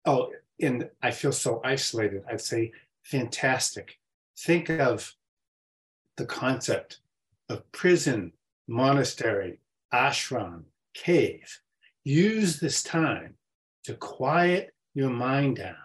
Oh, 0.06 0.32
and 0.62 0.90
I 1.02 1.12
feel 1.12 1.32
so 1.32 1.62
isolated. 1.64 2.24
I'd 2.30 2.42
say, 2.42 2.72
fantastic. 3.04 3.98
Think 4.38 4.70
of 4.70 5.16
the 6.18 6.26
concept 6.26 7.00
of 7.50 7.72
prison, 7.72 8.32
monastery, 8.68 9.60
ashram, 9.94 10.64
cave. 10.94 11.60
Use 12.04 12.60
this 12.60 12.84
time 12.84 13.36
to 13.84 13.94
quiet 13.94 14.74
your 14.94 15.10
mind 15.10 15.58
down, 15.58 15.76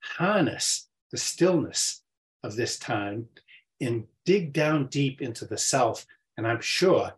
harness 0.00 0.88
the 1.10 1.16
stillness 1.16 2.02
of 2.42 2.56
this 2.56 2.78
time, 2.78 3.28
and 3.80 4.04
dig 4.24 4.52
down 4.52 4.86
deep 4.86 5.20
into 5.20 5.44
the 5.44 5.58
self. 5.58 6.06
And 6.36 6.46
I'm 6.46 6.60
sure 6.60 7.12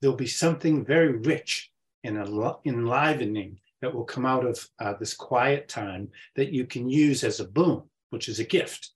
there'll 0.00 0.16
be 0.16 0.26
something 0.26 0.84
very 0.84 1.12
rich 1.12 1.70
and 2.04 2.16
enlivening 2.16 3.58
that 3.82 3.94
will 3.94 4.04
come 4.04 4.24
out 4.24 4.46
of 4.46 4.68
uh, 4.78 4.94
this 4.94 5.14
quiet 5.14 5.68
time 5.68 6.08
that 6.34 6.52
you 6.52 6.64
can 6.66 6.88
use 6.88 7.24
as 7.24 7.40
a 7.40 7.44
boon, 7.44 7.82
which 8.10 8.28
is 8.28 8.38
a 8.38 8.44
gift, 8.44 8.90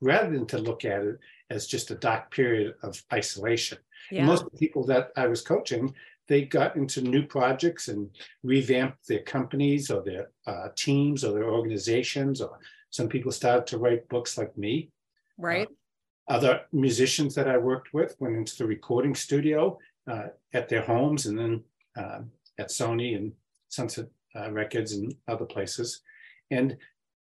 rather 0.00 0.30
than 0.30 0.46
to 0.46 0.58
look 0.58 0.84
at 0.84 1.02
it 1.02 1.18
as 1.50 1.66
just 1.66 1.90
a 1.90 1.96
dark 1.96 2.30
period 2.30 2.74
of 2.82 3.02
isolation. 3.12 3.78
Yeah. 4.10 4.24
Most 4.24 4.44
people 4.58 4.84
that 4.86 5.10
I 5.16 5.26
was 5.26 5.42
coaching, 5.42 5.94
they 6.28 6.42
got 6.42 6.76
into 6.76 7.00
new 7.00 7.24
projects 7.24 7.88
and 7.88 8.10
revamped 8.42 9.06
their 9.06 9.22
companies 9.22 9.90
or 9.90 10.02
their 10.02 10.30
uh, 10.46 10.68
teams 10.76 11.24
or 11.24 11.32
their 11.32 11.50
organizations, 11.50 12.40
or 12.40 12.58
some 12.90 13.08
people 13.08 13.32
started 13.32 13.66
to 13.68 13.78
write 13.78 14.08
books 14.08 14.36
like 14.36 14.56
me. 14.56 14.90
Right. 15.38 15.68
Uh, 15.68 15.72
other 16.28 16.62
musicians 16.72 17.34
that 17.36 17.48
I 17.48 17.56
worked 17.56 17.94
with 17.94 18.16
went 18.18 18.36
into 18.36 18.56
the 18.56 18.66
recording 18.66 19.14
studio 19.14 19.78
uh, 20.08 20.28
at 20.52 20.68
their 20.68 20.82
homes 20.82 21.26
and 21.26 21.38
then 21.38 21.64
uh, 21.96 22.20
at 22.58 22.70
Sony 22.70 23.16
and 23.16 23.32
Sunset 23.68 24.06
uh, 24.34 24.50
Records 24.50 24.92
and 24.92 25.14
other 25.28 25.44
places, 25.44 26.00
and 26.50 26.76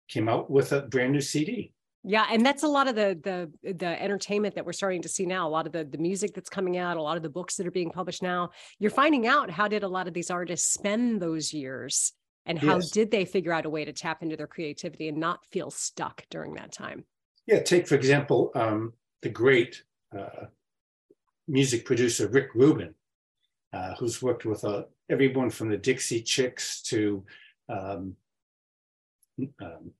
came 0.07 0.29
out 0.29 0.49
with 0.49 0.71
a 0.71 0.81
brand 0.81 1.13
new 1.13 1.21
CD. 1.21 1.73
Yeah, 2.07 2.27
and 2.31 2.45
that's 2.45 2.61
a 2.61 2.67
lot 2.67 2.87
of 2.87 2.95
the 2.95 3.19
the 3.63 3.73
the 3.73 4.01
entertainment 4.01 4.53
that 4.55 4.65
we're 4.65 4.73
starting 4.73 5.01
to 5.01 5.09
see 5.09 5.25
now. 5.25 5.47
A 5.47 5.49
lot 5.49 5.65
of 5.65 5.71
the 5.71 5.83
the 5.83 5.97
music 5.97 6.35
that's 6.35 6.49
coming 6.49 6.77
out, 6.77 6.97
a 6.97 7.01
lot 7.01 7.17
of 7.17 7.23
the 7.23 7.29
books 7.29 7.55
that 7.55 7.65
are 7.65 7.71
being 7.71 7.89
published 7.89 8.21
now. 8.21 8.51
You're 8.77 8.91
finding 8.91 9.25
out 9.25 9.49
how 9.49 9.67
did 9.67 9.81
a 9.81 9.87
lot 9.87 10.07
of 10.07 10.13
these 10.13 10.29
artists 10.29 10.71
spend 10.71 11.19
those 11.19 11.51
years, 11.51 12.13
and 12.45 12.59
how 12.59 12.75
yes. 12.75 12.91
did 12.91 13.09
they 13.09 13.25
figure 13.25 13.51
out 13.51 13.65
a 13.65 13.71
way 13.71 13.85
to 13.85 13.91
tap 13.91 14.21
into 14.21 14.37
their 14.37 14.45
creativity 14.45 15.07
and 15.07 15.17
not 15.17 15.43
feel 15.47 15.71
stuck 15.71 16.23
during 16.29 16.53
that 16.53 16.71
time? 16.71 17.05
Yeah, 17.47 17.63
take 17.63 17.87
for 17.87 17.95
example 17.95 18.51
um, 18.53 18.93
the 19.23 19.29
great 19.29 19.81
uh, 20.15 20.45
music 21.47 21.85
producer 21.85 22.27
Rick 22.27 22.49
Rubin, 22.53 22.93
uh, 23.73 23.95
who's 23.95 24.21
worked 24.21 24.45
with 24.45 24.63
uh, 24.63 24.83
everyone 25.09 25.49
from 25.49 25.69
the 25.69 25.77
Dixie 25.77 26.21
Chicks 26.21 26.83
to 26.83 27.25
um, 27.67 28.15
um, 29.59 29.91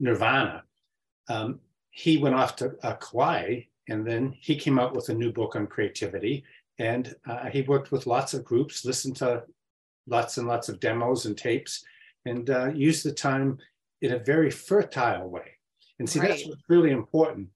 Nirvana. 0.00 0.64
Um, 1.28 1.60
he 1.90 2.16
went 2.16 2.34
off 2.34 2.56
to 2.56 2.76
uh, 2.82 2.94
Kauai 2.96 3.62
and 3.90 4.06
then 4.06 4.34
he 4.40 4.56
came 4.56 4.78
out 4.78 4.94
with 4.94 5.08
a 5.08 5.14
new 5.14 5.32
book 5.32 5.56
on 5.56 5.66
creativity. 5.66 6.44
And 6.78 7.14
uh, 7.28 7.50
he 7.50 7.62
worked 7.62 7.92
with 7.92 8.06
lots 8.06 8.32
of 8.32 8.44
groups, 8.44 8.84
listened 8.84 9.16
to 9.16 9.42
lots 10.06 10.38
and 10.38 10.46
lots 10.46 10.68
of 10.68 10.80
demos 10.80 11.26
and 11.26 11.36
tapes, 11.36 11.84
and 12.24 12.48
uh, 12.48 12.70
used 12.72 13.04
the 13.04 13.12
time 13.12 13.58
in 14.00 14.12
a 14.12 14.18
very 14.18 14.50
fertile 14.50 15.28
way. 15.28 15.58
And 15.98 16.08
see, 16.08 16.20
right. 16.20 16.30
that's 16.30 16.46
what's 16.46 16.62
really 16.68 16.90
important 16.92 17.48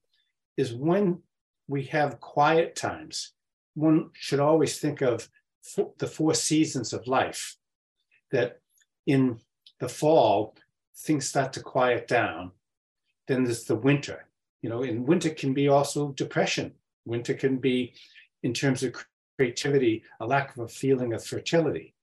is 0.57 0.73
when 0.73 1.21
we 1.67 1.83
have 1.85 2.19
quiet 2.19 2.75
times, 2.75 3.31
one 3.73 4.11
should 4.13 4.39
always 4.39 4.77
think 4.77 5.01
of 5.01 5.27
the 5.97 6.07
four 6.07 6.33
seasons 6.33 6.93
of 6.93 7.07
life. 7.07 7.55
That 8.31 8.59
in 9.07 9.39
the 9.79 9.89
fall, 9.89 10.55
things 10.97 11.27
start 11.27 11.53
to 11.53 11.61
quiet 11.61 12.07
down. 12.07 12.51
Then 13.27 13.43
there's 13.43 13.63
the 13.63 13.75
winter. 13.75 14.27
You 14.61 14.69
know, 14.69 14.83
in 14.83 15.05
winter 15.05 15.29
can 15.29 15.53
be 15.53 15.67
also 15.67 16.11
depression. 16.13 16.73
Winter 17.05 17.33
can 17.33 17.57
be, 17.57 17.93
in 18.43 18.53
terms 18.53 18.83
of 18.83 18.95
creativity, 19.37 20.03
a 20.19 20.25
lack 20.25 20.55
of 20.55 20.63
a 20.63 20.67
feeling 20.67 21.13
of 21.13 21.23
fertility. 21.23 21.93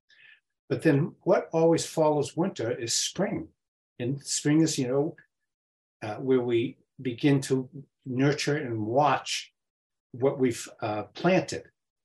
But 0.69 0.83
then 0.83 1.13
what 1.23 1.49
always 1.53 1.85
follows 1.85 2.37
winter 2.37 2.71
is 2.71 2.95
spring. 2.95 3.49
And 3.99 4.23
spring 4.23 4.63
is, 4.63 4.79
you 4.79 4.89
know, 4.89 5.17
uh, 6.03 6.17
where 6.17 6.41
we 6.41 6.77
begin 7.01 7.41
to 7.43 7.69
nurture 8.07 8.57
and 8.57 8.87
watch 8.87 9.53
what 10.13 10.39
we've 10.39 10.69
uh, 10.81 11.05
planted 11.15 11.65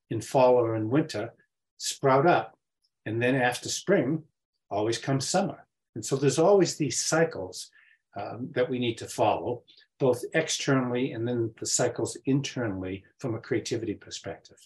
in 0.10 0.22
fall 0.22 0.56
or 0.56 0.76
in 0.76 0.90
winter 0.90 1.34
sprout 1.78 2.26
up. 2.26 2.58
And 3.06 3.22
then 3.22 3.36
after 3.36 3.70
spring, 3.70 4.24
always 4.70 4.98
comes 4.98 5.28
summer. 5.28 5.66
And 5.96 6.06
so 6.06 6.16
there's 6.16 6.40
always 6.40 6.76
these 6.76 7.00
cycles 7.00 7.72
um, 8.18 8.50
that 8.52 8.70
we 8.70 8.80
need 8.80 8.98
to 8.98 9.08
follow, 9.08 9.64
both 10.00 10.24
externally 10.34 11.12
and 11.12 11.28
then 11.28 11.52
the 11.60 11.66
cycles 11.66 12.18
internally 12.26 13.04
from 13.20 13.36
a 13.36 13.40
creativity 13.40 13.94
perspective. 13.94 14.58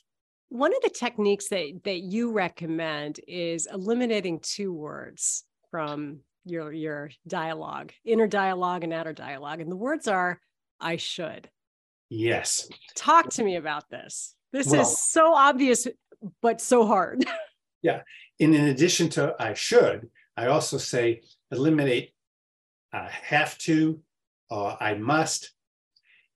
One 0.49 0.75
of 0.75 0.81
the 0.81 0.89
techniques 0.89 1.47
that, 1.49 1.81
that 1.83 1.99
you 1.99 2.31
recommend 2.31 3.19
is 3.27 3.67
eliminating 3.71 4.39
two 4.39 4.73
words 4.73 5.45
from 5.69 6.19
your, 6.45 6.73
your 6.73 7.11
dialogue, 7.27 7.93
inner 8.03 8.27
dialogue 8.27 8.83
and 8.83 8.93
outer 8.93 9.13
dialogue. 9.13 9.61
And 9.61 9.71
the 9.71 9.77
words 9.77 10.07
are, 10.07 10.39
I 10.79 10.97
should. 10.97 11.49
Yes. 12.09 12.67
Talk 12.95 13.29
to 13.31 13.43
me 13.43 13.55
about 13.55 13.89
this. 13.89 14.35
This 14.51 14.67
well, 14.67 14.81
is 14.81 14.97
so 14.97 15.33
obvious, 15.33 15.87
but 16.41 16.59
so 16.59 16.85
hard. 16.85 17.25
yeah. 17.81 18.01
And 18.39 18.53
in 18.53 18.65
addition 18.65 19.07
to 19.09 19.35
I 19.39 19.53
should, 19.53 20.09
I 20.35 20.47
also 20.47 20.77
say 20.77 21.21
eliminate 21.51 22.13
I 22.93 23.09
have 23.09 23.57
to 23.59 23.99
or 24.49 24.77
I 24.81 24.95
must. 24.95 25.51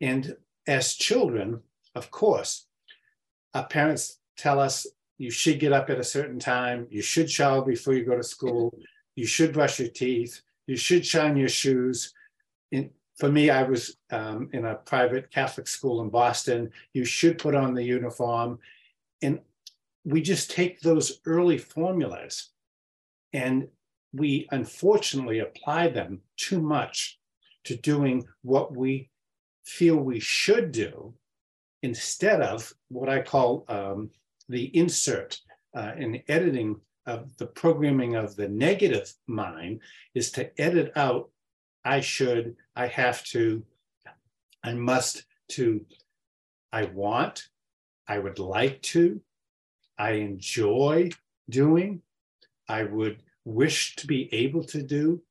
And 0.01 0.35
as 0.67 0.95
children, 0.95 1.62
of 1.93 2.12
course, 2.12 2.67
our 3.53 3.67
parents 3.67 4.19
tell 4.38 4.59
us 4.59 4.88
you 5.17 5.31
should 5.31 5.59
get 5.59 5.74
up 5.74 5.89
at 5.89 6.00
a 6.00 6.03
certain 6.03 6.39
time, 6.39 6.88
you 6.89 7.01
should 7.01 7.29
shower 7.29 7.62
before 7.62 7.93
you 7.93 8.03
go 8.03 8.17
to 8.17 8.24
school, 8.24 8.77
you 9.15 9.25
should 9.25 9.53
brush 9.53 9.79
your 9.79 9.89
teeth, 9.89 10.41
you 10.67 10.75
should 10.75 11.05
shine 11.05 11.38
your 11.38 11.50
shoes. 11.50 12.13
And 12.71 12.89
for 13.17 13.31
me, 13.31 13.50
I 13.50 13.63
was 13.63 13.97
um, 14.12 14.50
in 14.51 14.65
a 14.65 14.75
private 14.75 15.31
Catholic 15.31 15.67
school 15.67 16.01
in 16.01 16.09
Boston. 16.09 16.71
You 16.93 17.05
should 17.05 17.38
put 17.38 17.55
on 17.55 17.74
the 17.74 17.83
uniform. 17.83 18.59
And 19.21 19.39
we 20.03 20.21
just 20.21 20.51
take 20.51 20.81
those 20.81 21.21
early 21.25 21.57
formulas 21.57 22.50
and 23.31 23.67
we 24.15 24.48
unfortunately 24.51 25.39
apply 25.39 25.89
them 25.89 26.22
too 26.38 26.62
much 26.62 27.19
to 27.65 27.75
doing 27.75 28.25
what 28.41 28.75
we 28.75 29.10
feel 29.63 29.98
we 29.98 30.19
should 30.19 30.72
do 30.72 31.13
instead 31.81 32.41
of 32.41 32.72
what 32.89 33.10
I 33.10 33.22
call 33.22 33.65
um, 33.67 34.10
the 34.48 34.65
insert 34.77 35.39
uh, 35.75 35.91
in 35.98 36.22
editing 36.27 36.79
of 37.05 37.36
the 37.38 37.45
programming 37.48 38.15
of 38.15 38.36
the 38.36 38.48
negative 38.48 39.12
mind 39.27 39.81
is 40.13 40.31
to 40.31 40.50
edit 40.60 40.91
out 40.95 41.29
I 41.84 42.01
should, 42.01 42.55
I 42.75 42.88
have 42.88 43.24
to, 43.25 43.63
I 44.63 44.74
must 44.74 45.24
to, 45.50 45.86
I 46.74 46.86
want, 46.86 47.48
I 48.07 48.17
would 48.17 48.39
like 48.39 48.81
to, 48.81 49.22
I 49.98 50.13
enjoy 50.13 51.12
doing, 51.48 52.01
I 52.67 52.84
would 52.84 53.22
wish 53.46 53.96
to 53.98 54.08
be 54.08 54.34
able 54.34 54.64
to 54.66 54.82
do, 54.82 55.22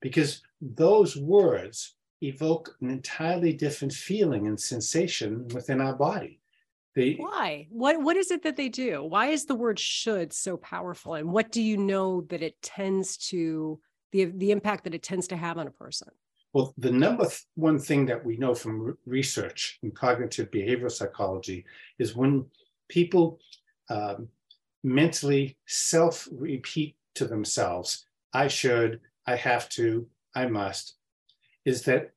because 0.00 0.42
those 0.60 1.16
words 1.16 1.96
evoke 2.20 2.76
an 2.80 2.90
entirely 2.90 3.52
different 3.52 3.92
feeling 3.92 4.46
and 4.46 4.60
sensation 4.60 5.48
within 5.48 5.80
our 5.80 5.94
body. 5.94 6.38
They, 6.94 7.14
Why? 7.14 7.66
What 7.70 8.02
what 8.02 8.16
is 8.16 8.30
it 8.30 8.42
that 8.42 8.56
they 8.56 8.68
do? 8.68 9.02
Why 9.02 9.28
is 9.28 9.46
the 9.46 9.54
word 9.54 9.78
should 9.78 10.32
so 10.32 10.58
powerful? 10.58 11.14
And 11.14 11.32
what 11.32 11.50
do 11.50 11.62
you 11.62 11.78
know 11.78 12.20
that 12.28 12.42
it 12.42 12.60
tends 12.60 13.16
to 13.28 13.80
the 14.12 14.26
the 14.26 14.50
impact 14.50 14.84
that 14.84 14.94
it 14.94 15.02
tends 15.02 15.26
to 15.28 15.36
have 15.36 15.56
on 15.56 15.66
a 15.66 15.70
person? 15.70 16.08
Well, 16.52 16.74
the 16.76 16.92
number 16.92 17.28
one 17.54 17.78
thing 17.78 18.04
that 18.06 18.22
we 18.22 18.36
know 18.36 18.54
from 18.54 18.98
research 19.06 19.78
in 19.82 19.90
cognitive 19.90 20.50
behavioral 20.50 20.90
psychology 20.90 21.64
is 21.98 22.14
when 22.14 22.44
people 22.90 23.40
um, 23.88 24.28
mentally 24.84 25.56
self 25.66 26.28
repeat 26.30 26.94
to 27.14 27.26
themselves, 27.26 28.06
I 28.32 28.48
should, 28.48 29.00
I 29.26 29.36
have 29.36 29.68
to, 29.70 30.06
I 30.34 30.46
must, 30.46 30.94
is 31.64 31.82
that 31.82 32.12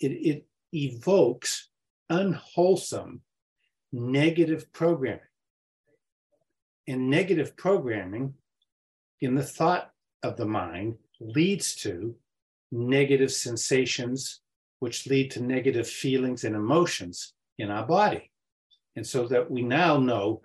it, 0.00 0.12
it 0.12 0.46
evokes 0.72 1.68
unwholesome 2.10 3.22
negative 3.92 4.70
programming. 4.72 5.20
And 6.86 7.08
negative 7.08 7.56
programming 7.56 8.34
in 9.20 9.34
the 9.34 9.42
thought 9.42 9.90
of 10.22 10.36
the 10.36 10.44
mind 10.44 10.96
leads 11.20 11.74
to 11.76 12.14
negative 12.70 13.32
sensations, 13.32 14.40
which 14.80 15.06
lead 15.06 15.30
to 15.30 15.42
negative 15.42 15.88
feelings 15.88 16.44
and 16.44 16.54
emotions 16.54 17.32
in 17.58 17.70
our 17.70 17.86
body. 17.86 18.30
And 18.96 19.06
so 19.06 19.26
that 19.28 19.50
we 19.50 19.62
now 19.62 19.96
know 19.96 20.42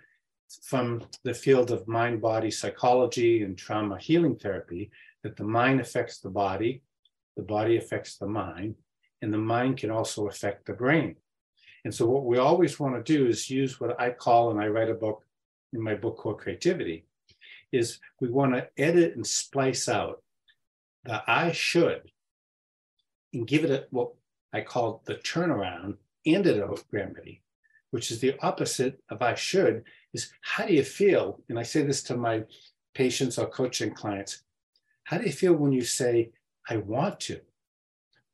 from 0.64 1.04
the 1.24 1.34
field 1.34 1.72
of 1.72 1.88
mind 1.88 2.22
body 2.22 2.52
psychology 2.52 3.44
and 3.44 3.58
trauma 3.58 3.98
healing 3.98 4.36
therapy 4.36 4.92
that 5.24 5.36
the 5.36 5.44
mind 5.44 5.80
affects 5.80 6.20
the 6.20 6.30
body, 6.30 6.82
the 7.36 7.44
body 7.44 7.78
affects 7.78 8.18
the 8.18 8.28
mind, 8.28 8.76
and 9.22 9.34
the 9.34 9.38
mind 9.38 9.78
can 9.78 9.92
also 9.92 10.28
affect 10.28 10.66
the 10.66 10.74
brain. 10.74 11.16
And 11.86 11.94
so 11.94 12.06
what 12.06 12.26
we 12.26 12.38
always 12.38 12.80
want 12.80 12.96
to 12.96 13.18
do 13.18 13.28
is 13.28 13.50
use 13.50 13.80
what 13.80 14.00
I 14.00 14.12
call, 14.12 14.52
and 14.52 14.60
I 14.60 14.68
write 14.68 14.90
a 14.90 14.94
book 14.94 15.24
in 15.74 15.82
my 15.82 15.96
book 15.96 16.18
called 16.18 16.40
Creativity, 16.40 17.06
is 17.72 18.00
we 18.20 18.30
want 18.30 18.54
to 18.54 18.68
edit 18.78 19.16
and 19.16 19.26
splice 19.26 19.88
out 19.88 20.24
the 21.04 21.22
I 21.28 21.52
should 21.52 22.12
and 23.34 23.48
give 23.48 23.64
it 23.64 23.72
a, 23.72 23.86
what 23.92 24.12
I 24.52 24.62
call 24.62 25.02
the 25.06 25.16
turnaround 25.16 25.98
antidote 26.26 26.84
remedy, 26.92 27.42
which 27.92 28.12
is 28.12 28.20
the 28.20 28.36
opposite 28.42 29.02
of 29.10 29.22
I 29.22 29.36
should, 29.36 29.84
is 30.14 30.32
how 30.42 30.66
do 30.66 30.74
you 30.74 30.84
feel? 30.84 31.42
And 31.50 31.60
I 31.60 31.64
say 31.64 31.82
this 31.84 32.04
to 32.04 32.18
my 32.18 32.44
patients 32.94 33.38
or 33.38 33.48
coaching 33.48 33.94
clients. 33.94 34.44
How 35.04 35.18
do 35.18 35.26
you 35.26 35.32
feel 35.32 35.54
when 35.54 35.72
you 35.72 35.84
say, 35.84 36.32
I 36.70 36.78
want 36.78 37.20
to, 37.22 37.42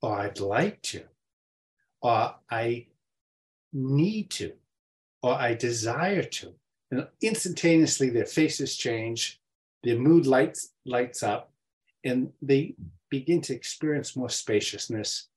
or 0.01 0.19
I'd 0.19 0.39
like 0.39 0.81
to, 0.83 1.03
or 2.01 2.35
I 2.49 2.87
need 3.71 4.29
to, 4.31 4.53
or 5.21 5.33
I 5.33 5.53
desire 5.53 6.23
to? 6.23 6.53
And 6.91 7.07
instantaneously 7.21 8.09
their 8.09 8.25
faces 8.25 8.75
change, 8.75 9.39
their 9.83 9.97
mood 9.97 10.25
lights 10.27 10.73
lights 10.85 11.23
up, 11.23 11.51
and 12.03 12.31
they 12.41 12.75
begin 13.09 13.41
to 13.41 13.55
experience 13.55 14.15
more 14.15 14.29
spaciousness 14.29 15.27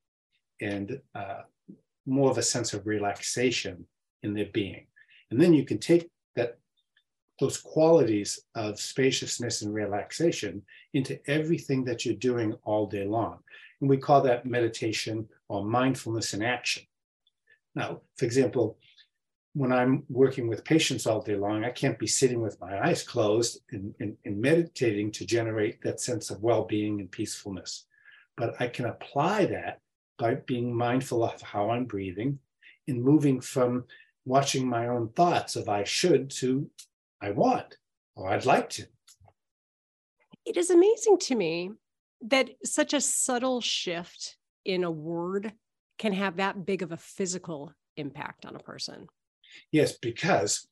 and 0.61 1.01
uh, 1.15 1.43
more 2.07 2.31
of 2.31 2.39
a 2.39 2.43
sense 2.43 2.75
of 2.75 2.87
relaxation 2.87 3.87
in 4.23 4.35
their 4.35 4.49
being. 4.53 4.87
And 5.31 5.41
then 5.41 5.55
you 5.55 5.65
can 5.65 5.79
take 5.79 6.09
that 6.37 6.59
those 7.41 7.59
qualities 7.59 8.41
of 8.55 8.81
spaciousness 8.81 9.63
and 9.63 9.73
relaxation 9.73 10.63
into 10.95 11.19
everything 11.31 11.85
that 11.85 12.05
you're 12.05 12.15
doing 12.17 12.55
all 12.65 12.87
day 12.87 13.05
long. 13.05 13.39
And 13.81 13.89
we 13.89 13.97
call 13.97 14.23
that 14.23 14.47
meditation 14.47 15.29
or 15.49 15.65
mindfulness 15.65 16.35
in 16.35 16.43
action. 16.43 16.83
Now, 17.75 18.01
for 18.17 18.25
example, 18.25 18.79
when 19.55 19.73
I'm 19.73 20.05
working 20.09 20.49
with 20.49 20.65
patients 20.65 21.07
all 21.07 21.23
day 21.23 21.37
long, 21.37 21.65
I 21.65 21.71
can't 21.71 21.99
be 21.99 22.07
sitting 22.07 22.41
with 22.41 22.61
my 22.61 22.85
eyes 22.87 23.03
closed 23.03 23.61
and, 23.71 23.95
and, 24.01 24.17
and 24.25 24.41
meditating 24.41 25.13
to 25.13 25.27
generate 25.27 25.81
that 25.83 26.01
sense 26.01 26.31
of 26.31 26.43
well 26.43 26.65
being 26.65 27.01
and 27.01 27.11
peacefulness. 27.11 27.87
But 28.37 28.61
I 28.61 28.69
can 28.69 28.87
apply 28.87 29.47
that 29.47 29.81
by 30.19 30.35
being 30.35 30.75
mindful 30.75 31.25
of 31.25 31.41
how 31.41 31.71
I'm 31.71 31.85
breathing 31.85 32.39
and 32.89 33.03
moving 33.03 33.41
from 33.41 33.85
watching 34.29 34.69
my 34.69 34.87
own 34.89 35.09
thoughts 35.09 35.57
of 35.57 35.69
I 35.69 35.85
should 35.85 36.31
to 36.31 36.71
I 37.21 37.31
want 37.31 37.77
or 38.15 38.29
I'd 38.29 38.45
like 38.45 38.71
to. 38.71 38.87
It 40.45 40.57
is 40.57 40.71
amazing 40.71 41.19
to 41.19 41.35
me 41.35 41.71
that 42.21 42.51
such 42.65 42.95
a 42.95 43.01
subtle 43.01 43.61
shift 43.61 44.37
in 44.65 44.85
a 44.85 44.91
word 44.91 45.53
can 45.99 46.13
have 46.13 46.37
that 46.37 46.67
big 46.67 46.83
of 46.83 46.93
a 46.93 46.97
physical 46.97 47.73
impact 47.97 48.45
on 48.45 48.55
a 48.55 48.61
person. 48.61 49.09
Yes, 49.73 49.93
because 49.99 50.69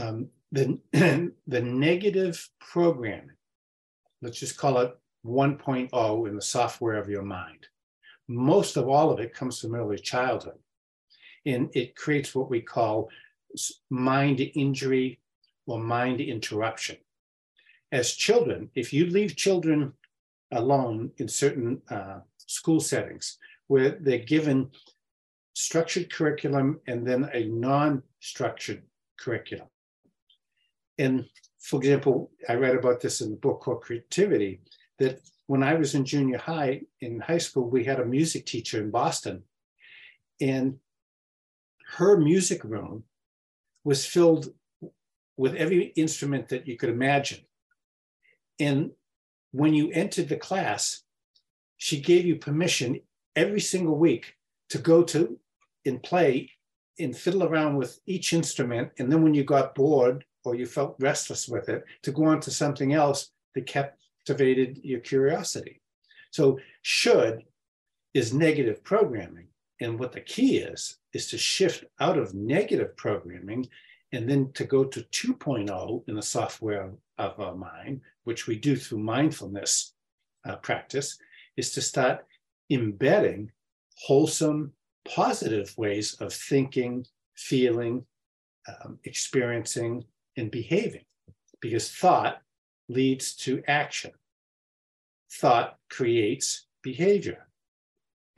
um, 0.00 0.28
the, 0.52 0.78
the 1.46 1.60
negative 1.60 2.48
programming, 2.60 3.36
let's 4.22 4.38
just 4.38 4.56
call 4.56 4.78
it 4.78 4.96
1.0 5.24 6.28
in 6.28 6.34
the 6.34 6.42
software 6.42 6.96
of 6.96 7.08
your 7.08 7.22
mind, 7.22 7.66
most 8.28 8.76
of 8.76 8.88
all 8.88 9.10
of 9.10 9.20
it 9.20 9.34
comes 9.34 9.60
from 9.60 9.74
early 9.74 9.98
childhood. 9.98 10.58
And 11.46 11.70
it 11.74 11.96
creates 11.96 12.34
what 12.34 12.50
we 12.50 12.60
call 12.60 13.08
mind 13.88 14.40
injury 14.54 15.20
or 15.66 15.78
mind 15.78 16.20
interruption. 16.20 16.96
As 17.92 18.12
children, 18.12 18.70
if 18.74 18.92
you 18.92 19.06
leave 19.06 19.36
children 19.36 19.92
alone 20.52 21.10
in 21.18 21.28
certain 21.28 21.80
uh, 21.90 22.20
school 22.46 22.80
settings 22.80 23.38
where 23.68 23.90
they're 24.00 24.18
given 24.18 24.70
structured 25.54 26.12
curriculum 26.12 26.80
and 26.86 27.06
then 27.06 27.28
a 27.32 27.44
non-structured 27.46 28.82
curriculum. 29.18 29.68
And 30.98 31.26
for 31.60 31.78
example, 31.78 32.30
I 32.48 32.54
read 32.54 32.74
about 32.74 33.00
this 33.00 33.20
in 33.20 33.30
the 33.30 33.36
book 33.36 33.60
called 33.60 33.82
Creativity, 33.82 34.60
that 34.98 35.20
when 35.46 35.62
I 35.62 35.74
was 35.74 35.94
in 35.94 36.04
junior 36.04 36.38
high, 36.38 36.82
in 37.00 37.20
high 37.20 37.38
school, 37.38 37.68
we 37.68 37.84
had 37.84 38.00
a 38.00 38.04
music 38.04 38.46
teacher 38.46 38.80
in 38.80 38.90
Boston. 38.90 39.42
And 40.40 40.78
her 41.96 42.16
music 42.16 42.62
room 42.64 43.04
was 43.84 44.06
filled 44.06 44.52
with 45.36 45.54
every 45.54 45.86
instrument 45.96 46.48
that 46.48 46.66
you 46.66 46.76
could 46.76 46.90
imagine. 46.90 47.40
And 48.58 48.90
when 49.52 49.74
you 49.74 49.90
entered 49.90 50.28
the 50.28 50.36
class, 50.36 51.02
she 51.78 52.00
gave 52.00 52.26
you 52.26 52.36
permission 52.36 53.00
every 53.34 53.60
single 53.60 53.96
week 53.96 54.36
to 54.68 54.78
go 54.78 55.02
to 55.02 55.38
and 55.86 56.02
play 56.02 56.50
and 56.98 57.16
fiddle 57.16 57.44
around 57.44 57.76
with 57.76 57.98
each 58.06 58.32
instrument. 58.32 58.92
And 58.98 59.10
then 59.10 59.22
when 59.22 59.34
you 59.34 59.44
got 59.44 59.74
bored 59.74 60.24
or 60.44 60.54
you 60.54 60.66
felt 60.66 60.96
restless 61.00 61.48
with 61.48 61.68
it, 61.68 61.84
to 62.02 62.12
go 62.12 62.24
on 62.24 62.40
to 62.40 62.50
something 62.50 62.92
else 62.92 63.30
that 63.54 63.66
captivated 63.66 64.78
your 64.84 65.00
curiosity. 65.00 65.80
So 66.30 66.60
should 66.82 67.44
is 68.14 68.34
negative 68.34 68.84
programming. 68.84 69.48
And 69.80 69.98
what 69.98 70.12
the 70.12 70.20
key 70.20 70.58
is, 70.58 70.99
is 71.12 71.28
to 71.28 71.38
shift 71.38 71.84
out 72.00 72.18
of 72.18 72.34
negative 72.34 72.96
programming 72.96 73.68
and 74.12 74.28
then 74.28 74.52
to 74.52 74.64
go 74.64 74.84
to 74.84 75.00
2.0 75.00 76.08
in 76.08 76.14
the 76.14 76.22
software 76.22 76.90
of 77.18 77.38
our 77.38 77.54
mind, 77.54 78.00
which 78.24 78.46
we 78.46 78.56
do 78.56 78.76
through 78.76 78.98
mindfulness 78.98 79.94
uh, 80.44 80.56
practice, 80.56 81.18
is 81.56 81.72
to 81.72 81.80
start 81.80 82.24
embedding 82.70 83.50
wholesome, 83.98 84.72
positive 85.04 85.72
ways 85.76 86.14
of 86.14 86.32
thinking, 86.32 87.04
feeling, 87.34 88.04
um, 88.68 88.98
experiencing, 89.04 90.04
and 90.36 90.50
behaving. 90.50 91.04
Because 91.60 91.90
thought 91.90 92.40
leads 92.88 93.34
to 93.36 93.62
action. 93.68 94.12
Thought 95.30 95.78
creates 95.88 96.66
behavior. 96.82 97.46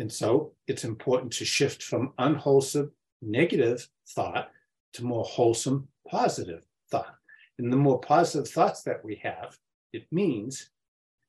And 0.02 0.10
so 0.10 0.50
it's 0.66 0.82
important 0.82 1.32
to 1.34 1.44
shift 1.44 1.80
from 1.80 2.12
unwholesome, 2.18 2.90
negative 3.22 3.88
thought 4.16 4.50
to 4.94 5.04
more 5.04 5.22
wholesome, 5.22 5.86
positive 6.10 6.66
thought. 6.90 7.14
And 7.60 7.72
the 7.72 7.76
more 7.76 8.00
positive 8.00 8.48
thoughts 8.48 8.82
that 8.82 9.04
we 9.04 9.14
have, 9.22 9.56
it 9.92 10.06
means 10.10 10.70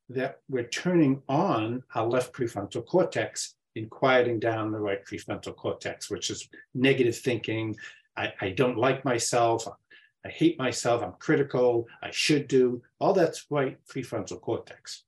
that 0.09 0.39
we're 0.49 0.69
turning 0.69 1.21
on 1.29 1.83
our 1.93 2.07
left 2.07 2.33
prefrontal 2.33 2.83
cortex 2.83 3.53
and 3.75 3.91
quieting 3.91 4.39
down 4.39 4.71
the 4.71 4.79
right 4.79 5.05
prefrontal 5.05 5.55
cortex, 5.55 6.09
which 6.09 6.31
is 6.31 6.49
negative 6.73 7.15
thinking. 7.15 7.75
I, 8.17 8.33
I 8.41 8.49
don't 8.49 8.79
like 8.79 9.05
myself. 9.05 9.67
I 10.25 10.29
hate 10.29 10.57
myself, 10.57 11.03
I'm 11.03 11.13
critical, 11.19 11.85
I 12.01 12.09
should 12.09 12.47
do, 12.47 12.81
all 12.99 13.13
that's 13.13 13.45
right 13.51 13.77
prefrontal 13.85 14.41
cortex. 14.41 15.03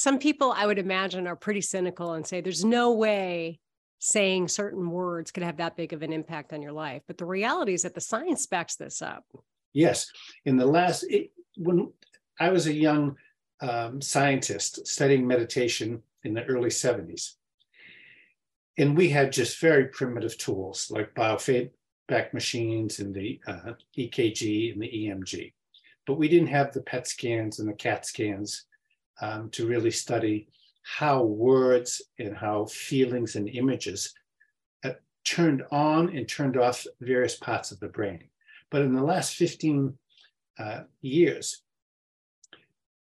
Some 0.00 0.18
people 0.18 0.50
I 0.56 0.64
would 0.64 0.78
imagine 0.78 1.26
are 1.26 1.36
pretty 1.36 1.60
cynical 1.60 2.14
and 2.14 2.26
say 2.26 2.40
there's 2.40 2.64
no 2.64 2.92
way 2.92 3.60
saying 3.98 4.48
certain 4.48 4.90
words 4.90 5.30
could 5.30 5.42
have 5.42 5.58
that 5.58 5.76
big 5.76 5.92
of 5.92 6.00
an 6.00 6.10
impact 6.10 6.54
on 6.54 6.62
your 6.62 6.72
life. 6.72 7.02
But 7.06 7.18
the 7.18 7.26
reality 7.26 7.74
is 7.74 7.82
that 7.82 7.92
the 7.92 8.00
science 8.00 8.46
backs 8.46 8.76
this 8.76 9.02
up. 9.02 9.26
Yes. 9.74 10.10
In 10.46 10.56
the 10.56 10.64
last, 10.64 11.02
it, 11.02 11.32
when 11.58 11.92
I 12.40 12.48
was 12.48 12.66
a 12.66 12.72
young 12.72 13.16
um, 13.60 14.00
scientist 14.00 14.86
studying 14.86 15.26
meditation 15.26 16.02
in 16.24 16.32
the 16.32 16.44
early 16.44 16.70
70s, 16.70 17.34
and 18.78 18.96
we 18.96 19.10
had 19.10 19.32
just 19.32 19.60
very 19.60 19.84
primitive 19.88 20.38
tools 20.38 20.90
like 20.90 21.14
biofeedback 21.14 22.32
machines 22.32 23.00
and 23.00 23.14
the 23.14 23.38
uh, 23.46 23.72
EKG 23.98 24.72
and 24.72 24.80
the 24.80 24.88
EMG. 24.88 25.52
But 26.06 26.14
we 26.14 26.26
didn't 26.26 26.48
have 26.48 26.72
the 26.72 26.80
PET 26.80 27.06
scans 27.06 27.58
and 27.58 27.68
the 27.68 27.74
CAT 27.74 28.06
scans 28.06 28.64
um, 29.20 29.50
to 29.50 29.66
really 29.66 29.90
study 29.90 30.48
how 30.82 31.22
words 31.22 32.02
and 32.18 32.36
how 32.36 32.66
feelings 32.66 33.36
and 33.36 33.48
images 33.48 34.14
uh, 34.84 34.92
turned 35.24 35.62
on 35.70 36.16
and 36.16 36.28
turned 36.28 36.56
off 36.56 36.86
various 37.00 37.36
parts 37.36 37.70
of 37.70 37.80
the 37.80 37.88
brain. 37.88 38.24
But 38.70 38.82
in 38.82 38.94
the 38.94 39.02
last 39.02 39.34
15 39.34 39.96
uh, 40.58 40.80
years, 41.00 41.62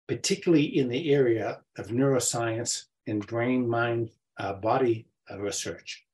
particularly 0.07 0.77
in 0.77 0.89
the 0.89 1.13
area 1.13 1.61
of 1.77 1.87
neuroscience 1.87 2.85
and 3.07 3.25
brain 3.25 3.67
mind 3.67 4.09
uh, 4.37 4.53
body 4.53 5.07
uh, 5.29 5.39
research, 5.39 6.05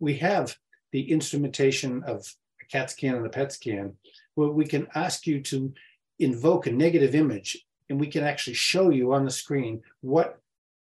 we 0.00 0.16
have 0.18 0.56
the 0.92 1.10
instrumentation 1.10 2.02
of 2.04 2.26
a 2.62 2.64
CAT 2.66 2.90
scan 2.90 3.16
and 3.16 3.26
a 3.26 3.30
PET 3.30 3.52
scan, 3.52 3.94
where 4.34 4.50
we 4.50 4.64
can 4.66 4.86
ask 4.94 5.26
you 5.26 5.40
to 5.42 5.72
invoke 6.18 6.66
a 6.66 6.72
negative 6.72 7.14
image 7.14 7.64
and 7.88 8.00
we 8.00 8.06
can 8.06 8.24
actually 8.24 8.54
show 8.54 8.90
you 8.90 9.12
on 9.12 9.24
the 9.24 9.30
screen 9.30 9.82
what 10.00 10.40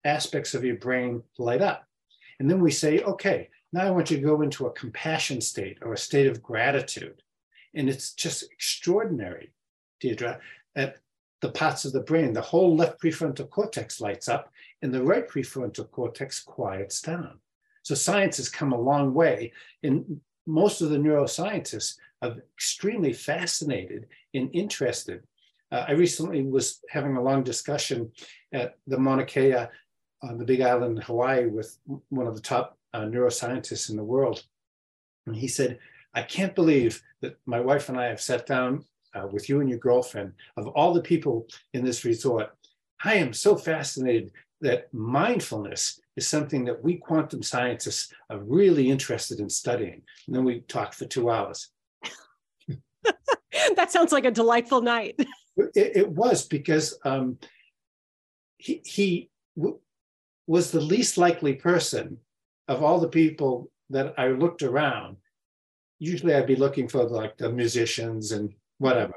aspects 0.05 0.53
of 0.53 0.63
your 0.63 0.75
brain 0.75 1.23
light 1.37 1.61
up. 1.61 1.85
And 2.39 2.49
then 2.49 2.61
we 2.61 2.71
say, 2.71 3.01
okay, 3.01 3.49
now 3.73 3.85
I 3.85 3.91
want 3.91 4.09
you 4.09 4.17
to 4.17 4.23
go 4.23 4.41
into 4.41 4.65
a 4.65 4.71
compassion 4.71 5.41
state 5.41 5.77
or 5.81 5.93
a 5.93 5.97
state 5.97 6.27
of 6.27 6.41
gratitude. 6.41 7.21
And 7.75 7.89
it's 7.89 8.13
just 8.13 8.43
extraordinary, 8.51 9.51
Deirdre, 9.99 10.39
at 10.75 10.97
the 11.41 11.49
parts 11.49 11.85
of 11.85 11.93
the 11.93 11.99
brain. 12.01 12.33
The 12.33 12.41
whole 12.41 12.75
left 12.75 13.01
prefrontal 13.01 13.49
cortex 13.49 14.01
lights 14.01 14.27
up 14.27 14.51
and 14.81 14.93
the 14.93 15.03
right 15.03 15.27
prefrontal 15.27 15.89
cortex 15.91 16.41
quiets 16.41 17.01
down. 17.01 17.39
So 17.83 17.95
science 17.95 18.37
has 18.37 18.49
come 18.49 18.73
a 18.73 18.79
long 18.79 19.13
way. 19.13 19.53
And 19.83 20.19
most 20.47 20.81
of 20.81 20.89
the 20.89 20.97
neuroscientists 20.97 21.97
are 22.21 22.35
extremely 22.55 23.13
fascinated 23.13 24.07
and 24.33 24.49
interested. 24.53 25.23
Uh, 25.71 25.85
I 25.87 25.91
recently 25.91 26.43
was 26.43 26.81
having 26.89 27.15
a 27.15 27.21
long 27.21 27.43
discussion 27.43 28.11
at 28.53 28.75
the 28.87 28.97
Mauna 28.97 29.25
Kea 29.25 29.67
on 30.21 30.37
the 30.37 30.45
Big 30.45 30.61
Island 30.61 30.97
in 30.97 31.03
Hawaii 31.03 31.47
with 31.47 31.77
one 32.09 32.27
of 32.27 32.35
the 32.35 32.41
top 32.41 32.77
uh, 32.93 33.01
neuroscientists 33.01 33.89
in 33.89 33.95
the 33.95 34.03
world. 34.03 34.43
And 35.25 35.35
he 35.35 35.47
said, 35.47 35.79
I 36.13 36.23
can't 36.23 36.55
believe 36.55 37.01
that 37.21 37.37
my 37.45 37.59
wife 37.59 37.89
and 37.89 37.99
I 37.99 38.05
have 38.05 38.21
sat 38.21 38.45
down 38.45 38.83
uh, 39.13 39.27
with 39.31 39.47
you 39.49 39.61
and 39.61 39.69
your 39.69 39.79
girlfriend. 39.79 40.33
Of 40.57 40.67
all 40.69 40.93
the 40.93 41.01
people 41.01 41.47
in 41.73 41.85
this 41.85 42.03
resort, 42.03 42.49
I 43.03 43.15
am 43.15 43.33
so 43.33 43.55
fascinated 43.55 44.31
that 44.61 44.93
mindfulness 44.93 46.01
is 46.15 46.27
something 46.27 46.65
that 46.65 46.83
we 46.83 46.97
quantum 46.97 47.41
scientists 47.41 48.11
are 48.29 48.39
really 48.39 48.89
interested 48.89 49.39
in 49.39 49.49
studying. 49.49 50.01
And 50.27 50.35
then 50.35 50.43
we 50.43 50.61
talked 50.61 50.95
for 50.95 51.05
two 51.05 51.29
hours. 51.29 51.69
that 53.75 53.91
sounds 53.91 54.11
like 54.11 54.25
a 54.25 54.31
delightful 54.31 54.81
night. 54.81 55.19
It, 55.75 55.97
it 55.97 56.09
was 56.09 56.45
because 56.45 56.97
um, 57.03 57.37
he, 58.57 58.81
he 58.85 59.29
w- 59.57 59.79
was 60.47 60.71
the 60.71 60.81
least 60.81 61.17
likely 61.17 61.53
person 61.53 62.17
of 62.67 62.83
all 62.83 62.99
the 62.99 63.07
people 63.07 63.71
that 63.89 64.13
I 64.17 64.29
looked 64.29 64.61
around. 64.61 65.17
Usually 65.99 66.33
I'd 66.33 66.47
be 66.47 66.55
looking 66.55 66.87
for 66.87 67.03
like 67.03 67.37
the 67.37 67.51
musicians 67.51 68.31
and 68.31 68.53
whatever. 68.77 69.13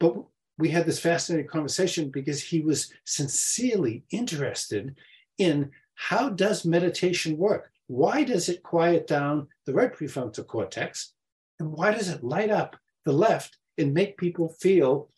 But 0.00 0.16
we 0.58 0.68
had 0.68 0.86
this 0.86 0.98
fascinating 0.98 1.48
conversation 1.48 2.10
because 2.10 2.42
he 2.42 2.60
was 2.60 2.92
sincerely 3.04 4.04
interested 4.10 4.94
in 5.38 5.70
how 5.94 6.28
does 6.28 6.64
meditation 6.64 7.36
work? 7.36 7.70
Why 7.86 8.24
does 8.24 8.48
it 8.48 8.62
quiet 8.62 9.06
down 9.06 9.48
the 9.66 9.72
right 9.72 9.92
prefrontal 9.92 10.46
cortex? 10.46 11.12
And 11.60 11.72
why 11.72 11.92
does 11.92 12.08
it 12.08 12.24
light 12.24 12.50
up 12.50 12.76
the 13.04 13.12
left 13.12 13.58
and 13.78 13.94
make 13.94 14.16
people 14.16 14.48
feel 14.60 15.08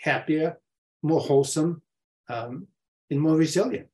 happier, 0.00 0.58
more 1.02 1.20
wholesome, 1.20 1.82
um, 2.28 2.66
and 3.10 3.20
more 3.20 3.36
resilient? 3.36 3.88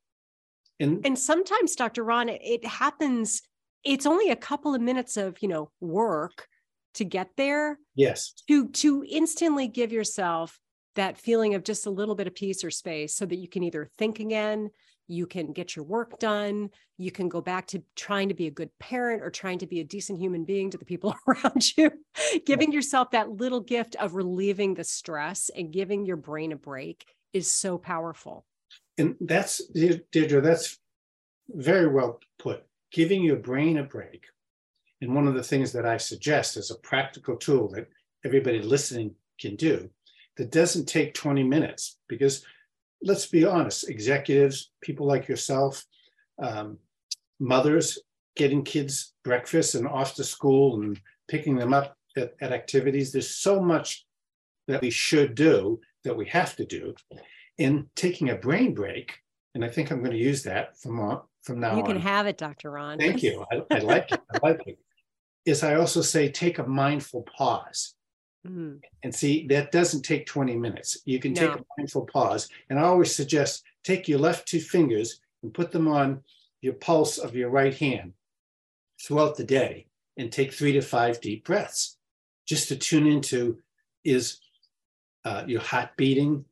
And, 0.78 1.04
and 1.04 1.18
sometimes, 1.18 1.74
Dr. 1.76 2.04
Ron, 2.04 2.28
it, 2.28 2.40
it 2.42 2.64
happens, 2.64 3.42
it's 3.84 4.06
only 4.06 4.30
a 4.30 4.36
couple 4.36 4.74
of 4.74 4.80
minutes 4.80 5.16
of, 5.16 5.36
you 5.42 5.48
know, 5.48 5.70
work 5.80 6.46
to 6.94 7.04
get 7.04 7.28
there 7.36 7.78
yes 7.94 8.34
to 8.48 8.68
to 8.70 9.04
instantly 9.08 9.68
give 9.68 9.92
yourself 9.92 10.58
that 10.96 11.18
feeling 11.18 11.54
of 11.54 11.62
just 11.62 11.86
a 11.86 11.90
little 11.90 12.14
bit 12.14 12.26
of 12.26 12.34
peace 12.34 12.64
or 12.64 12.70
space 12.70 13.14
so 13.14 13.24
that 13.24 13.36
you 13.36 13.48
can 13.48 13.62
either 13.62 13.88
think 13.96 14.20
again 14.20 14.70
you 15.10 15.26
can 15.26 15.52
get 15.52 15.74
your 15.74 15.84
work 15.84 16.18
done. 16.20 16.70
You 16.96 17.10
can 17.10 17.28
go 17.28 17.40
back 17.40 17.66
to 17.68 17.82
trying 17.96 18.28
to 18.28 18.34
be 18.34 18.46
a 18.46 18.50
good 18.50 18.70
parent 18.78 19.22
or 19.22 19.30
trying 19.30 19.58
to 19.58 19.66
be 19.66 19.80
a 19.80 19.84
decent 19.84 20.20
human 20.20 20.44
being 20.44 20.70
to 20.70 20.78
the 20.78 20.84
people 20.84 21.16
around 21.26 21.76
you 21.76 21.90
giving 22.46 22.72
yourself 22.72 23.10
that 23.10 23.30
little 23.30 23.60
gift 23.60 23.96
of 23.96 24.14
relieving 24.14 24.74
the 24.74 24.84
stress 24.84 25.50
and 25.56 25.72
giving 25.72 26.06
your 26.06 26.16
brain 26.16 26.52
a 26.52 26.56
break 26.56 27.04
is 27.32 27.50
so 27.50 27.76
powerful. 27.76 28.46
And 28.98 29.16
that's 29.20 29.64
deirdre 29.68 30.40
that's 30.40 30.78
very 31.48 31.88
well 31.88 32.20
put. 32.38 32.64
Giving 32.92 33.22
your 33.22 33.36
brain 33.36 33.78
a 33.78 33.82
break. 33.82 34.26
And 35.00 35.14
one 35.14 35.26
of 35.26 35.34
the 35.34 35.42
things 35.42 35.72
that 35.72 35.86
I 35.86 35.96
suggest 35.96 36.56
as 36.56 36.70
a 36.70 36.78
practical 36.78 37.36
tool 37.36 37.68
that 37.70 37.88
everybody 38.24 38.60
listening 38.60 39.14
can 39.40 39.56
do 39.56 39.88
that 40.36 40.52
doesn't 40.52 40.86
take 40.86 41.14
20 41.14 41.42
minutes, 41.42 41.98
because 42.08 42.44
let's 43.02 43.26
be 43.26 43.44
honest, 43.44 43.88
executives, 43.88 44.70
people 44.80 45.06
like 45.06 45.28
yourself, 45.28 45.84
um, 46.42 46.78
mothers 47.38 47.98
getting 48.36 48.62
kids 48.62 49.14
breakfast 49.24 49.74
and 49.74 49.86
off 49.86 50.14
to 50.14 50.24
school 50.24 50.80
and 50.80 51.00
picking 51.28 51.56
them 51.56 51.72
up 51.72 51.96
at, 52.16 52.34
at 52.40 52.52
activities, 52.52 53.12
there's 53.12 53.30
so 53.30 53.60
much 53.60 54.06
that 54.68 54.80
we 54.82 54.90
should 54.90 55.34
do 55.34 55.80
that 56.04 56.16
we 56.16 56.26
have 56.26 56.56
to 56.56 56.64
do. 56.64 56.94
In 57.58 57.88
taking 57.94 58.30
a 58.30 58.36
brain 58.36 58.72
break, 58.74 59.18
and 59.54 59.64
I 59.64 59.68
think 59.68 59.90
I'm 59.90 59.98
going 59.98 60.12
to 60.12 60.16
use 60.16 60.42
that 60.44 60.78
from 60.78 61.20
from 61.42 61.60
now 61.60 61.74
you 61.74 61.82
on. 61.82 61.88
You 61.88 61.94
can 61.94 62.02
have 62.02 62.26
it, 62.26 62.38
Dr. 62.38 62.70
Ron. 62.70 62.98
Thank 62.98 63.22
you. 63.22 63.44
I, 63.52 63.62
I 63.70 63.78
like 63.80 64.12
it. 64.12 64.20
I 64.32 64.38
like 64.42 64.66
it 64.66 64.78
is 65.44 65.62
I 65.62 65.74
also 65.74 66.02
say 66.02 66.30
take 66.30 66.58
a 66.58 66.66
mindful 66.66 67.22
pause. 67.22 67.94
Mm-hmm. 68.46 68.76
And 69.02 69.14
see, 69.14 69.46
that 69.48 69.72
doesn't 69.72 70.02
take 70.02 70.26
20 70.26 70.56
minutes. 70.56 70.98
You 71.04 71.18
can 71.18 71.34
take 71.34 71.50
a 71.50 71.64
mindful 71.76 72.06
pause. 72.06 72.48
And 72.68 72.78
I 72.78 72.82
always 72.82 73.14
suggest 73.14 73.64
take 73.84 74.08
your 74.08 74.18
left 74.18 74.48
two 74.48 74.60
fingers 74.60 75.20
and 75.42 75.52
put 75.52 75.72
them 75.72 75.88
on 75.88 76.22
your 76.60 76.74
pulse 76.74 77.18
of 77.18 77.34
your 77.34 77.50
right 77.50 77.74
hand 77.74 78.12
throughout 79.02 79.36
the 79.36 79.44
day 79.44 79.86
and 80.16 80.30
take 80.30 80.52
three 80.52 80.72
to 80.72 80.82
five 80.82 81.20
deep 81.20 81.44
breaths 81.44 81.96
just 82.46 82.68
to 82.68 82.76
tune 82.76 83.06
into 83.06 83.58
is 84.04 84.40
uh, 85.24 85.44
your 85.46 85.60
heart 85.60 85.90
beating 85.96 86.44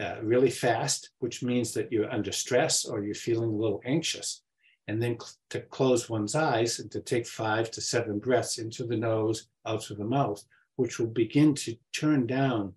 uh, 0.00 0.16
really 0.22 0.50
fast, 0.50 1.10
which 1.20 1.42
means 1.42 1.72
that 1.72 1.90
you're 1.90 2.12
under 2.12 2.32
stress 2.32 2.84
or 2.84 3.02
you're 3.02 3.14
feeling 3.14 3.50
a 3.50 3.56
little 3.56 3.80
anxious 3.84 4.42
and 4.88 5.02
then 5.02 5.18
cl- 5.18 5.32
to 5.50 5.60
close 5.60 6.08
one's 6.08 6.34
eyes 6.34 6.78
and 6.78 6.90
to 6.90 7.00
take 7.00 7.26
five 7.26 7.70
to 7.70 7.80
seven 7.80 8.18
breaths 8.18 8.58
into 8.58 8.84
the 8.84 8.96
nose, 8.96 9.48
out 9.66 9.82
through 9.82 9.96
the 9.96 10.04
mouth, 10.04 10.44
which 10.76 10.98
will 10.98 11.06
begin 11.06 11.54
to 11.54 11.76
turn 11.92 12.26
down 12.26 12.74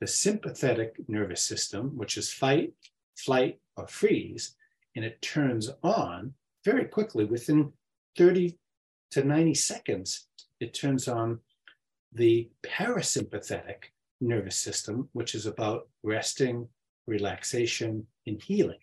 the 0.00 0.06
sympathetic 0.06 0.96
nervous 1.08 1.42
system, 1.42 1.96
which 1.96 2.16
is 2.16 2.32
fight, 2.32 2.74
flight, 3.16 3.58
or 3.76 3.86
freeze, 3.86 4.54
and 4.94 5.04
it 5.04 5.20
turns 5.22 5.70
on 5.82 6.34
very 6.64 6.84
quickly 6.84 7.24
within 7.24 7.72
30 8.16 8.58
to 9.12 9.24
90 9.24 9.54
seconds. 9.54 10.26
It 10.60 10.74
turns 10.74 11.08
on 11.08 11.40
the 12.12 12.50
parasympathetic 12.62 13.92
nervous 14.20 14.56
system, 14.56 15.08
which 15.12 15.34
is 15.34 15.46
about 15.46 15.88
resting, 16.02 16.68
relaxation, 17.06 18.06
and 18.26 18.42
healing. 18.42 18.78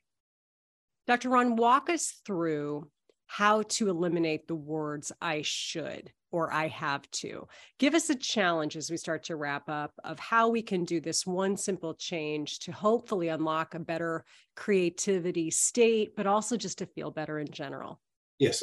Dr. 1.07 1.29
Ron, 1.29 1.55
walk 1.55 1.89
us 1.89 2.21
through 2.25 2.89
how 3.27 3.63
to 3.63 3.89
eliminate 3.89 4.47
the 4.47 4.55
words 4.55 5.11
I 5.21 5.41
should 5.43 6.11
or 6.35 6.51
I 6.51 6.67
have 6.67 7.09
to. 7.11 7.47
Give 7.79 7.93
us 7.93 8.09
a 8.09 8.15
challenge 8.15 8.75
as 8.75 8.91
we 8.91 8.97
start 8.97 9.23
to 9.23 9.37
wrap 9.37 9.69
up 9.69 9.93
of 10.03 10.19
how 10.19 10.49
we 10.49 10.61
can 10.61 10.83
do 10.83 10.99
this 10.99 11.25
one 11.25 11.55
simple 11.55 11.93
change 11.93 12.59
to 12.59 12.73
hopefully 12.73 13.29
unlock 13.29 13.73
a 13.73 13.79
better 13.79 14.25
creativity 14.53 15.49
state, 15.49 16.13
but 16.17 16.27
also 16.27 16.57
just 16.57 16.77
to 16.79 16.85
feel 16.87 17.09
better 17.09 17.39
in 17.39 17.47
general. 17.49 18.01
Yes. 18.37 18.61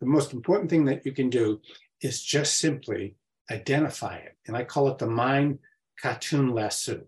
The 0.00 0.06
most 0.06 0.34
important 0.34 0.68
thing 0.68 0.84
that 0.84 1.06
you 1.06 1.12
can 1.12 1.30
do 1.30 1.62
is 2.02 2.22
just 2.22 2.58
simply 2.58 3.16
identify 3.50 4.16
it. 4.16 4.36
And 4.46 4.54
I 4.54 4.64
call 4.64 4.88
it 4.88 4.98
the 4.98 5.06
mind 5.06 5.60
cartoon 6.02 6.52
lasso. 6.52 7.04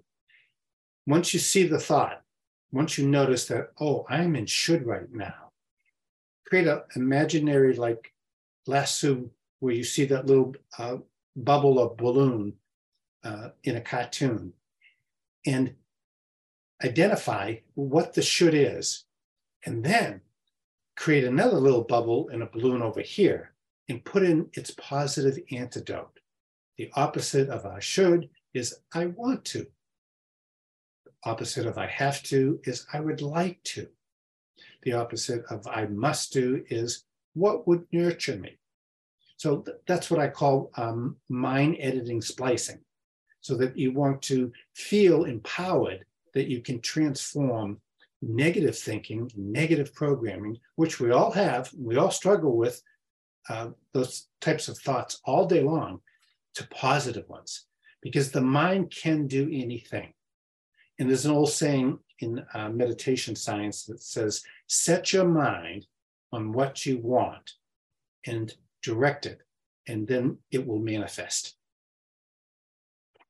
Once 1.07 1.35
you 1.35 1.41
see 1.41 1.65
the 1.65 1.79
thought, 1.79 2.23
once 2.73 2.97
you 2.97 3.07
notice 3.07 3.49
that, 3.49 3.69
oh, 3.79 4.07
I'm 4.09 4.35
in 4.35 4.47
should 4.47 4.87
right 4.87 5.13
now, 5.13 5.53
create 6.47 6.69
an 6.69 6.81
imaginary 6.95 7.75
like 7.75 8.15
lasso 8.67 9.29
where 9.67 9.75
you 9.75 9.83
see 9.83 10.05
that 10.05 10.27
little 10.27 10.55
uh, 10.79 10.99
bubble 11.35 11.81
of 11.81 11.97
balloon 11.97 12.55
uh, 13.25 13.49
in 13.65 13.75
a 13.75 13.81
cartoon 13.81 14.53
and 15.45 15.75
identify 16.85 17.57
what 17.75 18.15
the 18.15 18.23
should 18.23 18.55
is. 18.55 19.05
And 19.65 19.85
then 19.85 20.21
create 20.97 21.25
another 21.25 21.57
little 21.59 21.83
bubble 21.83 22.29
and 22.29 22.45
a 22.45 22.47
balloon 22.47 22.81
over 22.81 23.01
here 23.01 23.55
and 23.89 24.05
put 24.05 24.23
in 24.23 24.49
its 24.53 24.71
positive 24.71 25.43
antidote. 25.51 26.21
The 26.79 26.93
opposite 26.95 27.49
of 27.49 27.67
I 27.67 27.81
should 27.81 28.31
is 28.55 28.79
I 28.95 29.07
want 29.07 29.45
to 29.47 29.67
The 31.05 31.31
opposite 31.31 31.67
of 31.67 31.77
I 31.77 31.89
have 31.89 32.23
to 32.25 32.61
is 32.63 32.87
I 32.93 33.01
would 33.01 33.21
like 33.21 33.61
to. 33.65 33.89
The 34.83 34.93
opposite 34.93 35.45
of 35.51 35.67
I 35.67 35.87
must 35.87 36.33
do 36.33 36.65
is 36.69 37.05
what 37.35 37.67
would 37.67 37.87
nurture 37.91 38.37
me. 38.37 38.59
So 39.37 39.59
th- 39.59 39.77
that's 39.87 40.11
what 40.11 40.21
I 40.21 40.29
call 40.29 40.71
um, 40.77 41.17
mind 41.29 41.77
editing 41.81 42.23
splicing, 42.23 42.81
so 43.41 43.57
that 43.57 43.77
you 43.77 43.93
want 43.93 44.23
to 44.23 44.53
feel 44.75 45.25
empowered 45.25 46.05
that 46.35 46.49
you 46.49 46.61
can 46.61 46.81
transform 46.81 47.81
negative 48.23 48.77
thinking, 48.79 49.31
negative 49.37 49.95
programming, 49.95 50.59
which 50.77 51.01
we 51.01 51.11
all 51.11 51.31
have, 51.31 51.71
we 51.79 51.97
all 51.97 52.11
struggle 52.11 52.57
with 52.57 52.83
uh, 53.49 53.69
those 53.93 54.27
types 54.41 54.69
of 54.69 54.79
thoughts 54.79 55.21
all 55.25 55.47
day 55.47 55.63
long, 55.63 56.01
to 56.55 56.67
positive 56.69 57.29
ones, 57.29 57.67
because 58.03 58.31
the 58.31 58.41
mind 58.41 58.91
can 58.91 59.27
do 59.27 59.49
anything. 59.53 60.13
And 60.99 61.09
there's 61.09 61.27
an 61.27 61.33
old 61.33 61.51
saying 61.51 61.99
in 62.21 62.43
uh, 62.55 62.71
meditation 62.71 63.37
science 63.37 63.85
that 63.85 64.03
says, 64.03 64.43
set 64.67 65.13
your 65.13 65.29
mind 65.29 65.87
on 66.33 66.53
what 66.53 66.87
you 66.87 66.99
want 66.99 67.53
and 68.27 68.53
direct 68.87 69.27
it, 69.27 69.41
and 69.89 70.07
then 70.07 70.39
it 70.51 70.67
will 70.67 70.79
manifest. 70.79 71.57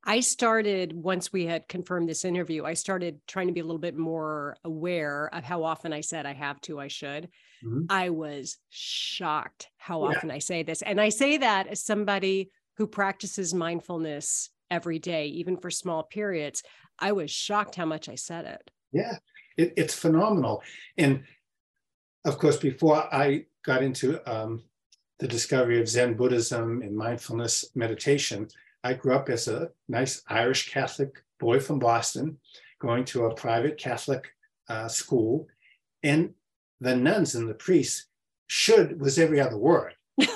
I 0.04 0.20
started 0.20 0.92
once 0.92 1.32
we 1.32 1.46
had 1.46 1.66
confirmed 1.66 2.08
this 2.08 2.24
interview, 2.24 2.64
I 2.64 2.74
started 2.74 3.20
trying 3.26 3.48
to 3.48 3.52
be 3.52 3.60
a 3.60 3.64
little 3.64 3.80
bit 3.80 3.96
more 3.96 4.56
aware 4.64 5.28
of 5.32 5.42
how 5.42 5.64
often 5.64 5.92
I 5.92 6.02
said 6.02 6.26
I 6.26 6.34
have 6.34 6.60
to, 6.62 6.78
I 6.78 6.86
should. 6.86 7.28
Mm-hmm. 7.64 7.86
I 7.90 8.10
was 8.10 8.58
shocked 8.70 9.68
how 9.78 10.02
yeah. 10.02 10.16
often 10.16 10.30
I 10.30 10.38
say 10.38 10.62
this. 10.62 10.82
And 10.82 11.00
I 11.00 11.08
say 11.08 11.38
that 11.38 11.66
as 11.66 11.82
somebody 11.82 12.50
who 12.76 12.86
practices 12.86 13.52
mindfulness 13.52 14.50
every 14.70 14.98
day, 14.98 15.26
even 15.26 15.56
for 15.56 15.70
small 15.70 16.02
periods. 16.02 16.62
I 16.98 17.12
was 17.12 17.30
shocked 17.30 17.74
how 17.74 17.86
much 17.86 18.08
I 18.08 18.14
said 18.14 18.44
it. 18.44 18.70
Yeah, 18.92 19.16
it, 19.56 19.74
it's 19.76 19.94
phenomenal. 19.94 20.62
And 20.96 21.24
of 22.24 22.38
course, 22.38 22.56
before 22.56 23.12
I 23.12 23.46
got 23.64 23.82
into 23.82 24.20
um, 24.30 24.62
the 25.18 25.28
discovery 25.28 25.80
of 25.80 25.88
Zen 25.88 26.14
Buddhism 26.14 26.82
and 26.82 26.96
mindfulness 26.96 27.70
meditation, 27.74 28.48
I 28.84 28.94
grew 28.94 29.14
up 29.14 29.28
as 29.28 29.48
a 29.48 29.70
nice 29.88 30.22
Irish 30.28 30.70
Catholic 30.70 31.22
boy 31.40 31.60
from 31.60 31.78
Boston, 31.78 32.38
going 32.80 33.04
to 33.06 33.26
a 33.26 33.34
private 33.34 33.78
Catholic 33.78 34.28
uh, 34.68 34.88
school. 34.88 35.48
And 36.02 36.34
the 36.80 36.94
nuns 36.94 37.34
and 37.34 37.48
the 37.48 37.54
priests 37.54 38.06
should 38.46 39.00
was 39.00 39.18
every 39.18 39.40
other 39.40 39.56
word. 39.56 39.94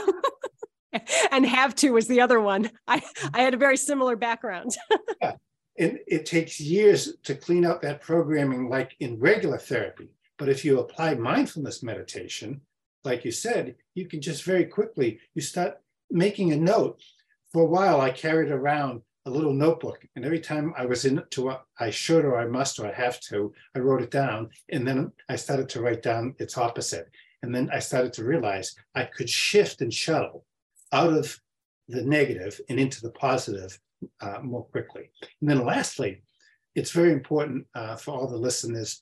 and 1.30 1.46
have 1.46 1.74
to 1.76 1.90
was 1.90 2.06
the 2.06 2.20
other 2.20 2.40
one. 2.40 2.70
I, 2.86 3.02
I 3.32 3.42
had 3.42 3.54
a 3.54 3.58
very 3.58 3.76
similar 3.76 4.16
background. 4.16 4.72
yeah. 5.22 5.34
And 5.78 5.98
it 6.06 6.26
takes 6.26 6.60
years 6.60 7.14
to 7.24 7.34
clean 7.34 7.64
up 7.64 7.80
that 7.82 8.02
programming, 8.02 8.68
like 8.68 8.96
in 9.00 9.18
regular 9.18 9.58
therapy. 9.58 10.10
But 10.36 10.48
if 10.48 10.64
you 10.64 10.80
apply 10.80 11.14
mindfulness 11.14 11.82
meditation, 11.82 12.60
like 13.04 13.24
you 13.24 13.32
said, 13.32 13.76
you 13.94 14.06
can 14.06 14.20
just 14.20 14.44
very 14.44 14.64
quickly, 14.64 15.20
you 15.34 15.42
start 15.42 15.80
making 16.10 16.52
a 16.52 16.56
note 16.56 17.00
for 17.52 17.62
a 17.62 17.66
while, 17.66 18.00
I 18.00 18.10
carried 18.10 18.50
around 18.50 19.02
a 19.26 19.30
little 19.30 19.52
notebook, 19.52 20.06
and 20.16 20.24
every 20.24 20.40
time 20.40 20.72
I 20.76 20.86
was 20.86 21.04
into 21.04 21.50
a, 21.50 21.60
I 21.78 21.90
should 21.90 22.24
or 22.24 22.38
I 22.38 22.46
must 22.46 22.78
or 22.78 22.86
I 22.86 22.92
have 22.92 23.20
to, 23.22 23.52
I 23.74 23.80
wrote 23.80 24.02
it 24.02 24.10
down, 24.10 24.50
and 24.70 24.86
then 24.86 25.12
I 25.28 25.36
started 25.36 25.68
to 25.70 25.80
write 25.80 26.02
down 26.02 26.34
its 26.38 26.56
opposite, 26.56 27.10
and 27.42 27.54
then 27.54 27.68
I 27.72 27.80
started 27.80 28.12
to 28.14 28.24
realize 28.24 28.74
I 28.94 29.04
could 29.04 29.28
shift 29.28 29.82
and 29.82 29.92
shuttle 29.92 30.44
out 30.92 31.12
of 31.12 31.38
the 31.88 32.02
negative 32.02 32.60
and 32.68 32.78
into 32.78 33.00
the 33.02 33.10
positive 33.10 33.78
uh, 34.20 34.38
more 34.42 34.64
quickly. 34.64 35.10
And 35.40 35.50
then 35.50 35.64
lastly, 35.64 36.22
it's 36.74 36.92
very 36.92 37.12
important 37.12 37.66
uh, 37.74 37.96
for 37.96 38.12
all 38.12 38.28
the 38.28 38.36
listeners 38.36 39.00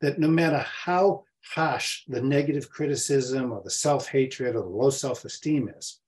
that 0.00 0.18
no 0.18 0.28
matter 0.28 0.58
how 0.58 1.24
harsh 1.54 2.02
the 2.08 2.20
negative 2.20 2.70
criticism 2.70 3.52
or 3.52 3.62
the 3.62 3.70
self-hatred 3.70 4.56
or 4.56 4.62
the 4.62 4.68
low 4.68 4.90
self-esteem 4.90 5.70
is, 5.76 6.00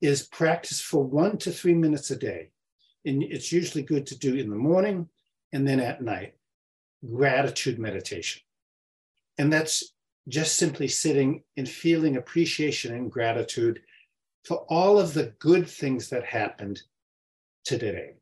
is 0.00 0.26
practice 0.26 0.80
for 0.80 1.04
one 1.04 1.36
to 1.38 1.50
three 1.50 1.74
minutes 1.74 2.10
a 2.10 2.16
day. 2.16 2.50
And 3.04 3.22
it's 3.22 3.52
usually 3.52 3.82
good 3.82 4.06
to 4.08 4.18
do 4.18 4.34
in 4.34 4.50
the 4.50 4.56
morning 4.56 5.08
and 5.52 5.66
then 5.66 5.80
at 5.80 6.02
night, 6.02 6.34
gratitude 7.06 7.78
meditation. 7.78 8.42
And 9.38 9.52
that's 9.52 9.94
just 10.28 10.56
simply 10.56 10.88
sitting 10.88 11.42
and 11.56 11.68
feeling 11.68 12.16
appreciation 12.16 12.94
and 12.94 13.10
gratitude 13.10 13.80
for 14.44 14.64
all 14.68 14.98
of 14.98 15.14
the 15.14 15.34
good 15.38 15.68
things 15.68 16.10
that 16.10 16.24
happened 16.24 16.82
today. 17.64 18.14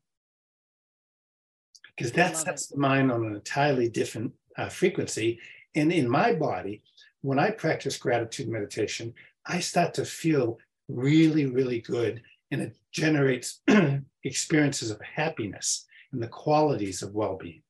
Because 1.95 2.13
that 2.13 2.37
sets 2.37 2.67
the 2.67 2.77
mind 2.77 3.11
on 3.11 3.25
an 3.25 3.35
entirely 3.35 3.89
different 3.89 4.31
uh, 4.57 4.69
frequency. 4.69 5.39
And 5.79 5.93
in 5.93 6.09
my 6.09 6.33
body, 6.33 6.83
when 7.21 7.39
I 7.39 7.51
practice 7.51 7.95
gratitude 7.95 8.49
meditation, 8.49 9.13
I 9.45 9.61
start 9.61 9.93
to 9.93 10.03
feel 10.03 10.59
really, 10.89 11.45
really 11.45 11.79
good. 11.79 12.21
And 12.51 12.61
it 12.61 12.75
generates 12.91 13.61
experiences 14.25 14.91
of 14.91 14.99
happiness 15.01 15.85
and 16.11 16.21
the 16.21 16.27
qualities 16.27 17.01
of 17.01 17.15
well 17.15 17.37
being. 17.37 17.61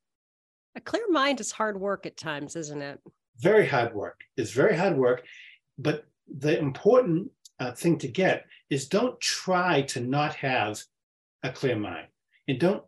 A 0.76 0.82
clear 0.82 1.08
mind 1.12 1.39
is 1.39 1.52
hard 1.52 1.80
work 1.80 2.08
at 2.08 2.17
times, 2.17 2.56
isn't 2.56 2.82
it? 2.82 3.00
Very 3.38 3.67
hard 3.67 3.93
work. 3.93 4.22
It's 4.38 4.52
very 4.52 4.76
hard 4.76 4.98
work. 4.98 5.24
But 5.78 6.06
the 6.28 6.58
important 6.58 7.30
uh, 7.60 7.74
thing 7.74 8.00
to 8.00 8.08
get 8.08 8.45
is 8.72 8.88
don't 8.88 9.19
try 9.19 9.84
to 9.84 10.00
not 10.00 10.34
have 10.36 10.82
a 11.43 11.52
clear 11.52 11.76
mind 11.76 12.08
and 12.48 12.60
don't 12.60 12.84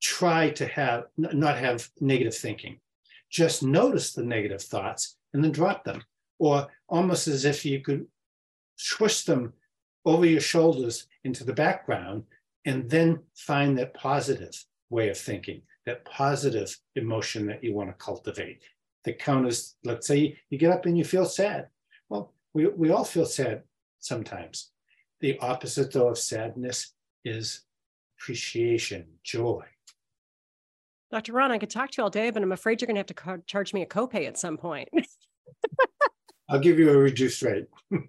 try 0.00 0.50
to 0.50 0.66
have 0.66 1.06
not 1.16 1.58
have 1.58 1.88
negative 2.00 2.36
thinking 2.36 2.78
just 3.32 3.62
notice 3.62 4.12
the 4.12 4.22
negative 4.22 4.62
thoughts 4.62 5.16
and 5.32 5.42
then 5.42 5.50
drop 5.50 5.82
them 5.82 6.04
or 6.38 6.68
almost 6.88 7.26
as 7.26 7.44
if 7.44 7.64
you 7.64 7.80
could 7.80 8.06
swish 8.76 9.24
them 9.24 9.52
over 10.04 10.26
your 10.26 10.40
shoulders 10.40 11.06
into 11.24 11.42
the 11.42 11.52
background 11.52 12.24
and 12.66 12.88
then 12.90 13.18
find 13.34 13.78
that 13.78 13.94
positive 13.94 14.64
way 14.90 15.08
of 15.08 15.16
thinking, 15.16 15.62
that 15.86 16.04
positive 16.04 16.76
emotion 16.94 17.46
that 17.46 17.64
you 17.64 17.74
want 17.74 17.88
to 17.88 18.04
cultivate. 18.04 18.62
The 19.04 19.14
counters, 19.14 19.76
let's 19.82 20.06
say 20.06 20.38
you 20.50 20.58
get 20.58 20.72
up 20.72 20.86
and 20.86 20.96
you 20.96 21.04
feel 21.04 21.24
sad. 21.24 21.68
Well, 22.08 22.32
we, 22.54 22.66
we 22.66 22.90
all 22.90 23.04
feel 23.04 23.26
sad 23.26 23.62
sometimes. 23.98 24.70
The 25.20 25.38
opposite, 25.38 25.92
though, 25.92 26.08
of 26.08 26.18
sadness 26.18 26.92
is 27.24 27.62
appreciation, 28.18 29.06
joy. 29.24 29.62
Dr. 31.12 31.34
Ron, 31.34 31.52
I 31.52 31.58
could 31.58 31.68
talk 31.68 31.90
to 31.90 31.98
you 31.98 32.04
all 32.04 32.10
day, 32.10 32.30
but 32.30 32.42
I'm 32.42 32.52
afraid 32.52 32.80
you're 32.80 32.86
going 32.86 32.94
to 32.94 33.00
have 33.00 33.06
to 33.06 33.14
co- 33.14 33.42
charge 33.46 33.74
me 33.74 33.82
a 33.82 33.86
copay 33.86 34.26
at 34.26 34.38
some 34.38 34.56
point. 34.56 34.88
I'll 36.48 36.58
give 36.58 36.78
you 36.78 36.90
a 36.90 36.96
reduced 36.96 37.42
rate. 37.42 37.66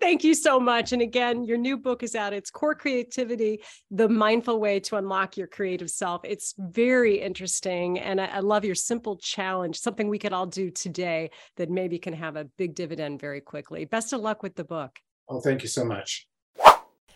Thank 0.00 0.24
you 0.24 0.34
so 0.34 0.58
much. 0.58 0.92
And 0.92 1.00
again, 1.00 1.44
your 1.44 1.56
new 1.56 1.78
book 1.78 2.02
is 2.02 2.16
out. 2.16 2.32
It's 2.32 2.50
Core 2.50 2.74
Creativity, 2.74 3.62
the 3.92 4.08
mindful 4.08 4.58
way 4.58 4.80
to 4.80 4.96
unlock 4.96 5.36
your 5.36 5.46
creative 5.46 5.88
self. 5.88 6.22
It's 6.24 6.52
very 6.58 7.20
interesting. 7.20 8.00
And 8.00 8.20
I, 8.20 8.26
I 8.26 8.38
love 8.40 8.64
your 8.64 8.74
simple 8.74 9.16
challenge, 9.16 9.78
something 9.78 10.08
we 10.08 10.18
could 10.18 10.32
all 10.32 10.46
do 10.46 10.68
today 10.68 11.30
that 11.58 11.70
maybe 11.70 12.00
can 12.00 12.12
have 12.12 12.34
a 12.34 12.44
big 12.58 12.74
dividend 12.74 13.20
very 13.20 13.40
quickly. 13.40 13.84
Best 13.84 14.12
of 14.12 14.20
luck 14.20 14.42
with 14.42 14.56
the 14.56 14.64
book. 14.64 14.98
Oh, 15.28 15.40
thank 15.40 15.62
you 15.62 15.68
so 15.68 15.84
much. 15.84 16.26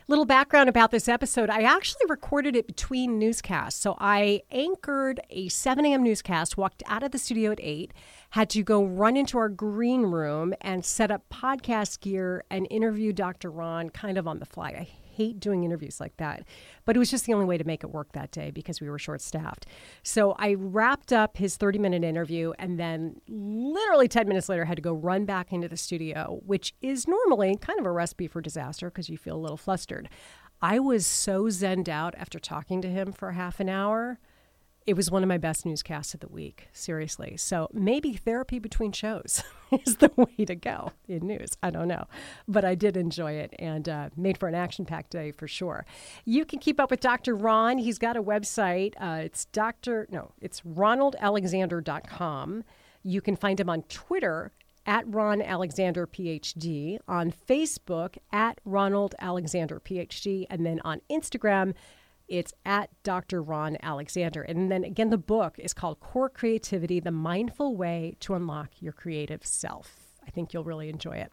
Little 0.09 0.25
background 0.25 0.69
about 0.69 0.93
this 0.93 1.09
episode 1.09 1.51
I 1.51 1.63
actually 1.63 2.07
recorded 2.09 2.55
it 2.55 2.69
between 2.69 3.19
newscasts. 3.19 3.81
So 3.81 3.97
I 3.99 4.43
anchored 4.53 5.19
a 5.31 5.49
7 5.49 5.85
a.m. 5.85 6.05
newscast, 6.05 6.57
walked 6.57 6.85
out 6.87 7.03
of 7.03 7.11
the 7.11 7.19
studio 7.19 7.51
at 7.51 7.59
8, 7.61 7.93
had 8.31 8.49
to 8.51 8.63
go 8.63 8.85
run 8.85 9.17
into 9.17 9.37
our 9.37 9.49
green 9.49 10.03
room 10.03 10.55
and 10.61 10.85
set 10.85 11.11
up 11.11 11.25
podcast 11.29 11.99
gear 12.03 12.45
and 12.51 12.69
interview 12.71 13.13
Dr. 13.13 13.51
Ron 13.51 13.91
kind 13.91 14.17
of 14.17 14.29
on 14.29 14.39
the 14.39 14.47
fly. 14.47 14.69
I 14.69 14.89
hate 15.17 15.41
doing 15.41 15.65
interviews 15.65 16.01
like 16.01 16.17
that. 16.19 16.45
But 16.85 16.97
it 16.97 16.99
was 16.99 17.11
just 17.11 17.27
the 17.27 17.35
only 17.35 17.47
way 17.47 17.59
to 17.59 17.65
make 17.65 17.83
it 17.83 17.91
work 17.91 18.13
that 18.13 18.31
day 18.31 18.51
because 18.51 18.81
we 18.81 18.89
were 18.89 18.99
short 18.99 19.21
staffed. 19.21 19.67
So 20.03 20.33
I 20.39 20.55
wrapped 20.55 21.13
up 21.13 21.37
his 21.37 21.57
30 21.57 21.79
minute 21.79 22.05
interview 22.05 22.53
and 22.59 22.79
then 22.79 23.21
literally 23.29 24.09
10 24.09 24.29
minutes 24.29 24.49
later 24.49 24.65
had 24.65 24.77
to 24.77 24.83
go 24.83 24.93
run 24.93 25.25
back 25.25 25.53
into 25.53 25.69
the 25.69 25.77
studio, 25.77 26.41
which 26.45 26.75
is 26.81 27.09
normally 27.09 27.57
kind 27.57 27.79
of 27.79 27.87
a 27.87 27.93
recipe 27.93 28.27
for 28.29 28.41
disaster 28.41 28.91
because 28.91 29.09
you 29.09 29.17
feel 29.17 29.37
a 29.37 29.39
little 29.39 29.57
flustered. 29.57 30.09
I 30.63 30.79
was 30.79 31.07
so 31.07 31.45
zenned 31.45 31.89
out 31.89 32.15
after 32.17 32.39
talking 32.39 32.81
to 32.83 32.89
him 32.89 33.13
for 33.13 33.33
half 33.33 33.61
an 33.61 33.69
hour 33.69 34.19
it 34.87 34.95
was 34.95 35.11
one 35.11 35.25
of 35.25 35.29
my 35.29 35.39
best 35.39 35.67
newscasts 35.67 36.15
of 36.15 36.21
the 36.21 36.29
week, 36.29 36.69
seriously. 36.73 37.37
So 37.37 37.69
maybe 37.73 38.13
therapy 38.13 38.61
between 38.61 38.93
shows 38.93 39.43
is 39.85 39.97
the 39.97 40.13
way 40.17 40.45
to 40.45 40.55
go 40.55 40.93
in 41.09 41.27
news. 41.27 41.57
I 41.63 41.71
don't 41.71 41.89
know. 41.89 42.05
But 42.47 42.65
I 42.65 42.77
did 42.77 42.97
enjoy 42.97 43.33
it 43.33 43.53
and 43.59 43.89
uh, 43.89 44.11
made 44.17 44.39
for 44.39 44.49
an 44.49 44.55
action 44.55 44.85
packed 44.85 45.11
day 45.11 45.33
for 45.33 45.49
sure. 45.49 45.85
You 46.25 46.45
can 46.45 46.61
keep 46.61 46.79
up 46.79 46.93
with 46.93 47.01
Dr. 47.01 47.35
Ron. 47.35 47.79
He's 47.79 47.99
got 47.99 48.17
a 48.17 48.23
website. 48.23 48.95
Uh, 49.01 49.23
it's 49.25 49.47
Dr. 49.47 50.07
No, 50.11 50.31
it's 50.41 50.61
ronaldalexander.com. 50.61 52.63
You 53.03 53.21
can 53.21 53.35
find 53.35 53.59
him 53.59 53.69
on 53.69 53.83
Twitter 53.83 54.53
at 54.87 55.05
Ron 55.13 55.43
Alexander 55.43 56.07
PhD, 56.07 56.99
on 57.09 57.33
Facebook 57.33 58.19
at 58.33 58.61
Ronald 58.65 59.17
Alexander 59.19 59.81
PhD, 59.81 60.47
and 60.49 60.65
then 60.65 60.81
on 60.85 61.01
Instagram 61.11 61.75
it's 62.29 62.53
at 62.65 62.91
Dr. 63.03 63.43
Ron 63.43 63.77
Alexander. 63.83 64.43
And 64.43 64.71
then 64.71 64.85
again, 64.85 65.11
the 65.11 65.19
book 65.19 65.59
is 65.59 65.73
called 65.73 66.01
Core 66.01 66.29
Creativity 66.29 67.01
The 67.01 67.11
Mindful 67.11 67.77
Way 67.77 68.17
to 68.21 68.35
Unlock 68.35 68.71
Your 68.81 68.93
Creative 68.93 69.45
Self. 69.45 70.07
I 70.27 70.31
think 70.31 70.53
you'll 70.53 70.65
really 70.65 70.89
enjoy 70.89 71.19
it. 71.19 71.33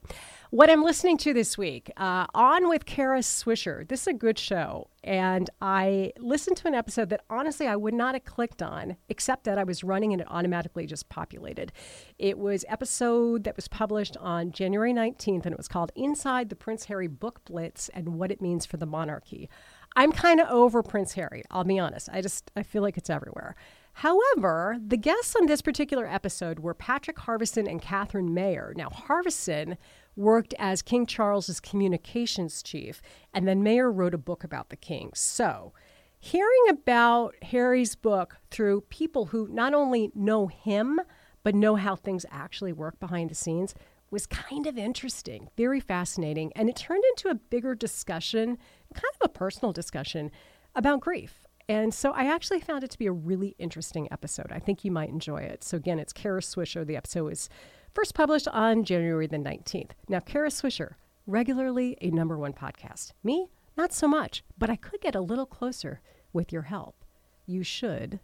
What 0.51 0.69
I'm 0.69 0.83
listening 0.83 1.17
to 1.19 1.33
this 1.33 1.57
week, 1.57 1.91
uh, 1.97 2.27
On 2.35 2.69
with 2.69 2.85
Kara 2.85 3.19
Swisher. 3.19 3.87
This 3.87 4.01
is 4.01 4.07
a 4.07 4.13
good 4.13 4.37
show. 4.37 4.89
And 5.03 5.49
I 5.61 6.13
listened 6.19 6.57
to 6.57 6.67
an 6.67 6.75
episode 6.75 7.09
that 7.09 7.21
honestly 7.29 7.67
I 7.67 7.75
would 7.75 7.93
not 7.93 8.13
have 8.13 8.23
clicked 8.23 8.61
on, 8.61 8.97
except 9.09 9.45
that 9.45 9.57
I 9.57 9.63
was 9.63 9.83
running 9.83 10.13
and 10.13 10.21
it 10.21 10.27
automatically 10.29 10.85
just 10.85 11.09
populated. 11.09 11.71
It 12.19 12.37
was 12.37 12.63
episode 12.69 13.43
that 13.45 13.55
was 13.55 13.67
published 13.67 14.15
on 14.17 14.51
January 14.51 14.93
19th, 14.93 15.45
and 15.45 15.53
it 15.53 15.57
was 15.57 15.67
called 15.67 15.91
Inside 15.95 16.49
the 16.49 16.55
Prince 16.55 16.85
Harry 16.85 17.07
Book 17.07 17.41
Blitz 17.45 17.89
and 17.89 18.19
What 18.19 18.31
It 18.31 18.41
Means 18.41 18.65
for 18.65 18.77
the 18.77 18.85
Monarchy. 18.85 19.49
I'm 19.95 20.11
kind 20.11 20.39
of 20.39 20.49
over 20.49 20.81
Prince 20.81 21.13
Harry, 21.13 21.43
I'll 21.51 21.63
be 21.63 21.79
honest. 21.79 22.09
I 22.11 22.21
just 22.21 22.51
I 22.55 22.63
feel 22.63 22.81
like 22.81 22.97
it's 22.97 23.09
everywhere. 23.09 23.55
However, 23.97 24.77
the 24.85 24.97
guests 24.97 25.35
on 25.35 25.45
this 25.45 25.61
particular 25.61 26.07
episode 26.07 26.59
were 26.59 26.73
Patrick 26.73 27.17
Harverson 27.17 27.69
and 27.69 27.81
Catherine 27.81 28.33
Mayer. 28.33 28.73
Now, 28.75 28.89
Harverson 28.89 29.77
worked 30.15 30.55
as 30.57 30.81
King 30.81 31.05
Charles's 31.05 31.59
communications 31.59 32.63
chief, 32.63 33.01
and 33.33 33.47
then 33.47 33.61
Mayer 33.61 33.91
wrote 33.91 34.15
a 34.15 34.19
book 34.19 34.43
about 34.43 34.69
the 34.69 34.75
king. 34.75 35.11
So, 35.13 35.73
hearing 36.19 36.69
about 36.69 37.35
Harry's 37.43 37.95
book 37.95 38.37
through 38.49 38.81
people 38.89 39.25
who 39.25 39.47
not 39.49 39.73
only 39.75 40.11
know 40.15 40.47
him, 40.47 40.99
but 41.43 41.53
know 41.53 41.75
how 41.75 41.95
things 41.95 42.25
actually 42.31 42.73
work 42.73 42.99
behind 42.99 43.29
the 43.29 43.35
scenes 43.35 43.75
was 44.13 44.27
kind 44.27 44.67
of 44.67 44.77
interesting, 44.77 45.49
very 45.57 45.79
fascinating. 45.79 46.53
And 46.55 46.69
it 46.69 46.75
turned 46.75 47.03
into 47.09 47.29
a 47.29 47.35
bigger 47.35 47.73
discussion, 47.73 48.59
kind 48.93 49.13
of 49.15 49.25
a 49.25 49.27
personal 49.27 49.73
discussion 49.73 50.29
about 50.75 51.01
grief. 51.01 51.47
And 51.67 51.93
so 51.93 52.11
I 52.11 52.25
actually 52.25 52.59
found 52.59 52.83
it 52.83 52.91
to 52.91 52.97
be 52.99 53.07
a 53.07 53.11
really 53.11 53.55
interesting 53.57 54.07
episode. 54.11 54.51
I 54.51 54.59
think 54.59 54.85
you 54.85 54.91
might 54.91 55.09
enjoy 55.09 55.37
it. 55.37 55.63
So, 55.63 55.77
again, 55.77 55.97
it's 55.97 56.13
Kara 56.13 56.41
Swisher. 56.41 56.85
The 56.85 56.95
episode 56.95 57.23
was 57.23 57.49
first 57.93 58.13
published 58.13 58.47
on 58.49 58.83
January 58.83 59.27
the 59.27 59.37
19th. 59.37 59.91
Now, 60.07 60.19
Kara 60.19 60.49
Swisher, 60.49 60.93
regularly 61.25 61.97
a 62.01 62.11
number 62.11 62.37
one 62.37 62.53
podcast. 62.53 63.13
Me, 63.23 63.47
not 63.75 63.93
so 63.93 64.07
much, 64.07 64.43
but 64.57 64.69
I 64.69 64.75
could 64.75 65.01
get 65.01 65.15
a 65.15 65.21
little 65.21 65.45
closer 65.47 66.01
with 66.33 66.53
your 66.53 66.63
help. 66.63 67.03
You 67.47 67.63
should. 67.63 68.19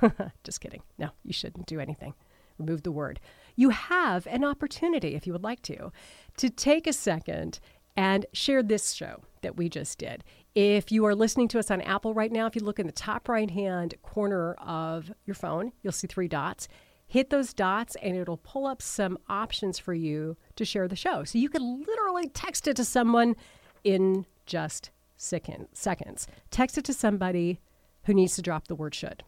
Just 0.44 0.60
kidding. 0.60 0.82
No, 0.96 1.10
you 1.24 1.32
shouldn't 1.32 1.66
do 1.66 1.80
anything. 1.80 2.14
Remove 2.58 2.82
the 2.82 2.92
word. 2.92 3.18
You 3.56 3.70
have 3.70 4.26
an 4.26 4.44
opportunity, 4.44 5.14
if 5.14 5.26
you 5.26 5.32
would 5.32 5.44
like 5.44 5.62
to, 5.62 5.92
to 6.38 6.50
take 6.50 6.86
a 6.86 6.92
second 6.92 7.60
and 7.96 8.26
share 8.32 8.62
this 8.62 8.92
show 8.92 9.22
that 9.42 9.56
we 9.56 9.68
just 9.68 9.98
did. 9.98 10.24
If 10.54 10.90
you 10.90 11.04
are 11.06 11.14
listening 11.14 11.48
to 11.48 11.58
us 11.58 11.70
on 11.70 11.80
Apple 11.80 12.14
right 12.14 12.32
now, 12.32 12.46
if 12.46 12.56
you 12.56 12.62
look 12.62 12.78
in 12.78 12.86
the 12.86 12.92
top 12.92 13.28
right 13.28 13.50
hand 13.50 13.94
corner 14.02 14.54
of 14.54 15.12
your 15.26 15.34
phone, 15.34 15.72
you'll 15.82 15.92
see 15.92 16.06
three 16.06 16.28
dots. 16.28 16.68
Hit 17.06 17.30
those 17.30 17.52
dots 17.52 17.96
and 18.02 18.16
it'll 18.16 18.38
pull 18.38 18.66
up 18.66 18.82
some 18.82 19.18
options 19.28 19.78
for 19.78 19.94
you 19.94 20.36
to 20.56 20.64
share 20.64 20.88
the 20.88 20.96
show. 20.96 21.22
So 21.24 21.38
you 21.38 21.48
could 21.48 21.62
literally 21.62 22.28
text 22.28 22.66
it 22.66 22.76
to 22.76 22.84
someone 22.84 23.36
in 23.84 24.26
just 24.46 24.90
second, 25.16 25.68
seconds. 25.72 26.26
Text 26.50 26.78
it 26.78 26.84
to 26.86 26.92
somebody 26.92 27.60
who 28.04 28.14
needs 28.14 28.34
to 28.36 28.42
drop 28.42 28.66
the 28.66 28.74
word 28.74 28.94
should. 28.94 29.22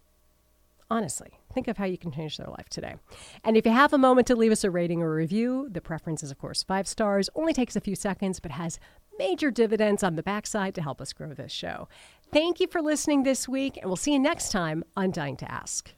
Honestly, 0.90 1.38
think 1.56 1.68
of 1.68 1.78
how 1.78 1.86
you 1.86 1.96
can 1.96 2.12
change 2.12 2.36
their 2.36 2.46
life 2.48 2.68
today. 2.68 2.96
And 3.42 3.56
if 3.56 3.64
you 3.64 3.72
have 3.72 3.94
a 3.94 3.98
moment 3.98 4.26
to 4.26 4.36
leave 4.36 4.52
us 4.52 4.62
a 4.62 4.70
rating 4.70 5.02
or 5.02 5.12
review, 5.14 5.68
the 5.72 5.80
preference 5.80 6.22
is, 6.22 6.30
of 6.30 6.38
course, 6.38 6.62
five 6.62 6.86
stars. 6.86 7.30
Only 7.34 7.54
takes 7.54 7.74
a 7.74 7.80
few 7.80 7.96
seconds, 7.96 8.40
but 8.40 8.50
has 8.52 8.78
major 9.18 9.50
dividends 9.50 10.02
on 10.02 10.16
the 10.16 10.22
backside 10.22 10.74
to 10.74 10.82
help 10.82 11.00
us 11.00 11.14
grow 11.14 11.32
this 11.32 11.50
show. 11.50 11.88
Thank 12.30 12.60
you 12.60 12.66
for 12.66 12.82
listening 12.82 13.22
this 13.22 13.48
week, 13.48 13.78
and 13.78 13.86
we'll 13.86 13.96
see 13.96 14.12
you 14.12 14.18
next 14.18 14.52
time 14.52 14.84
on 14.96 15.10
Dying 15.12 15.38
to 15.38 15.50
Ask. 15.50 15.95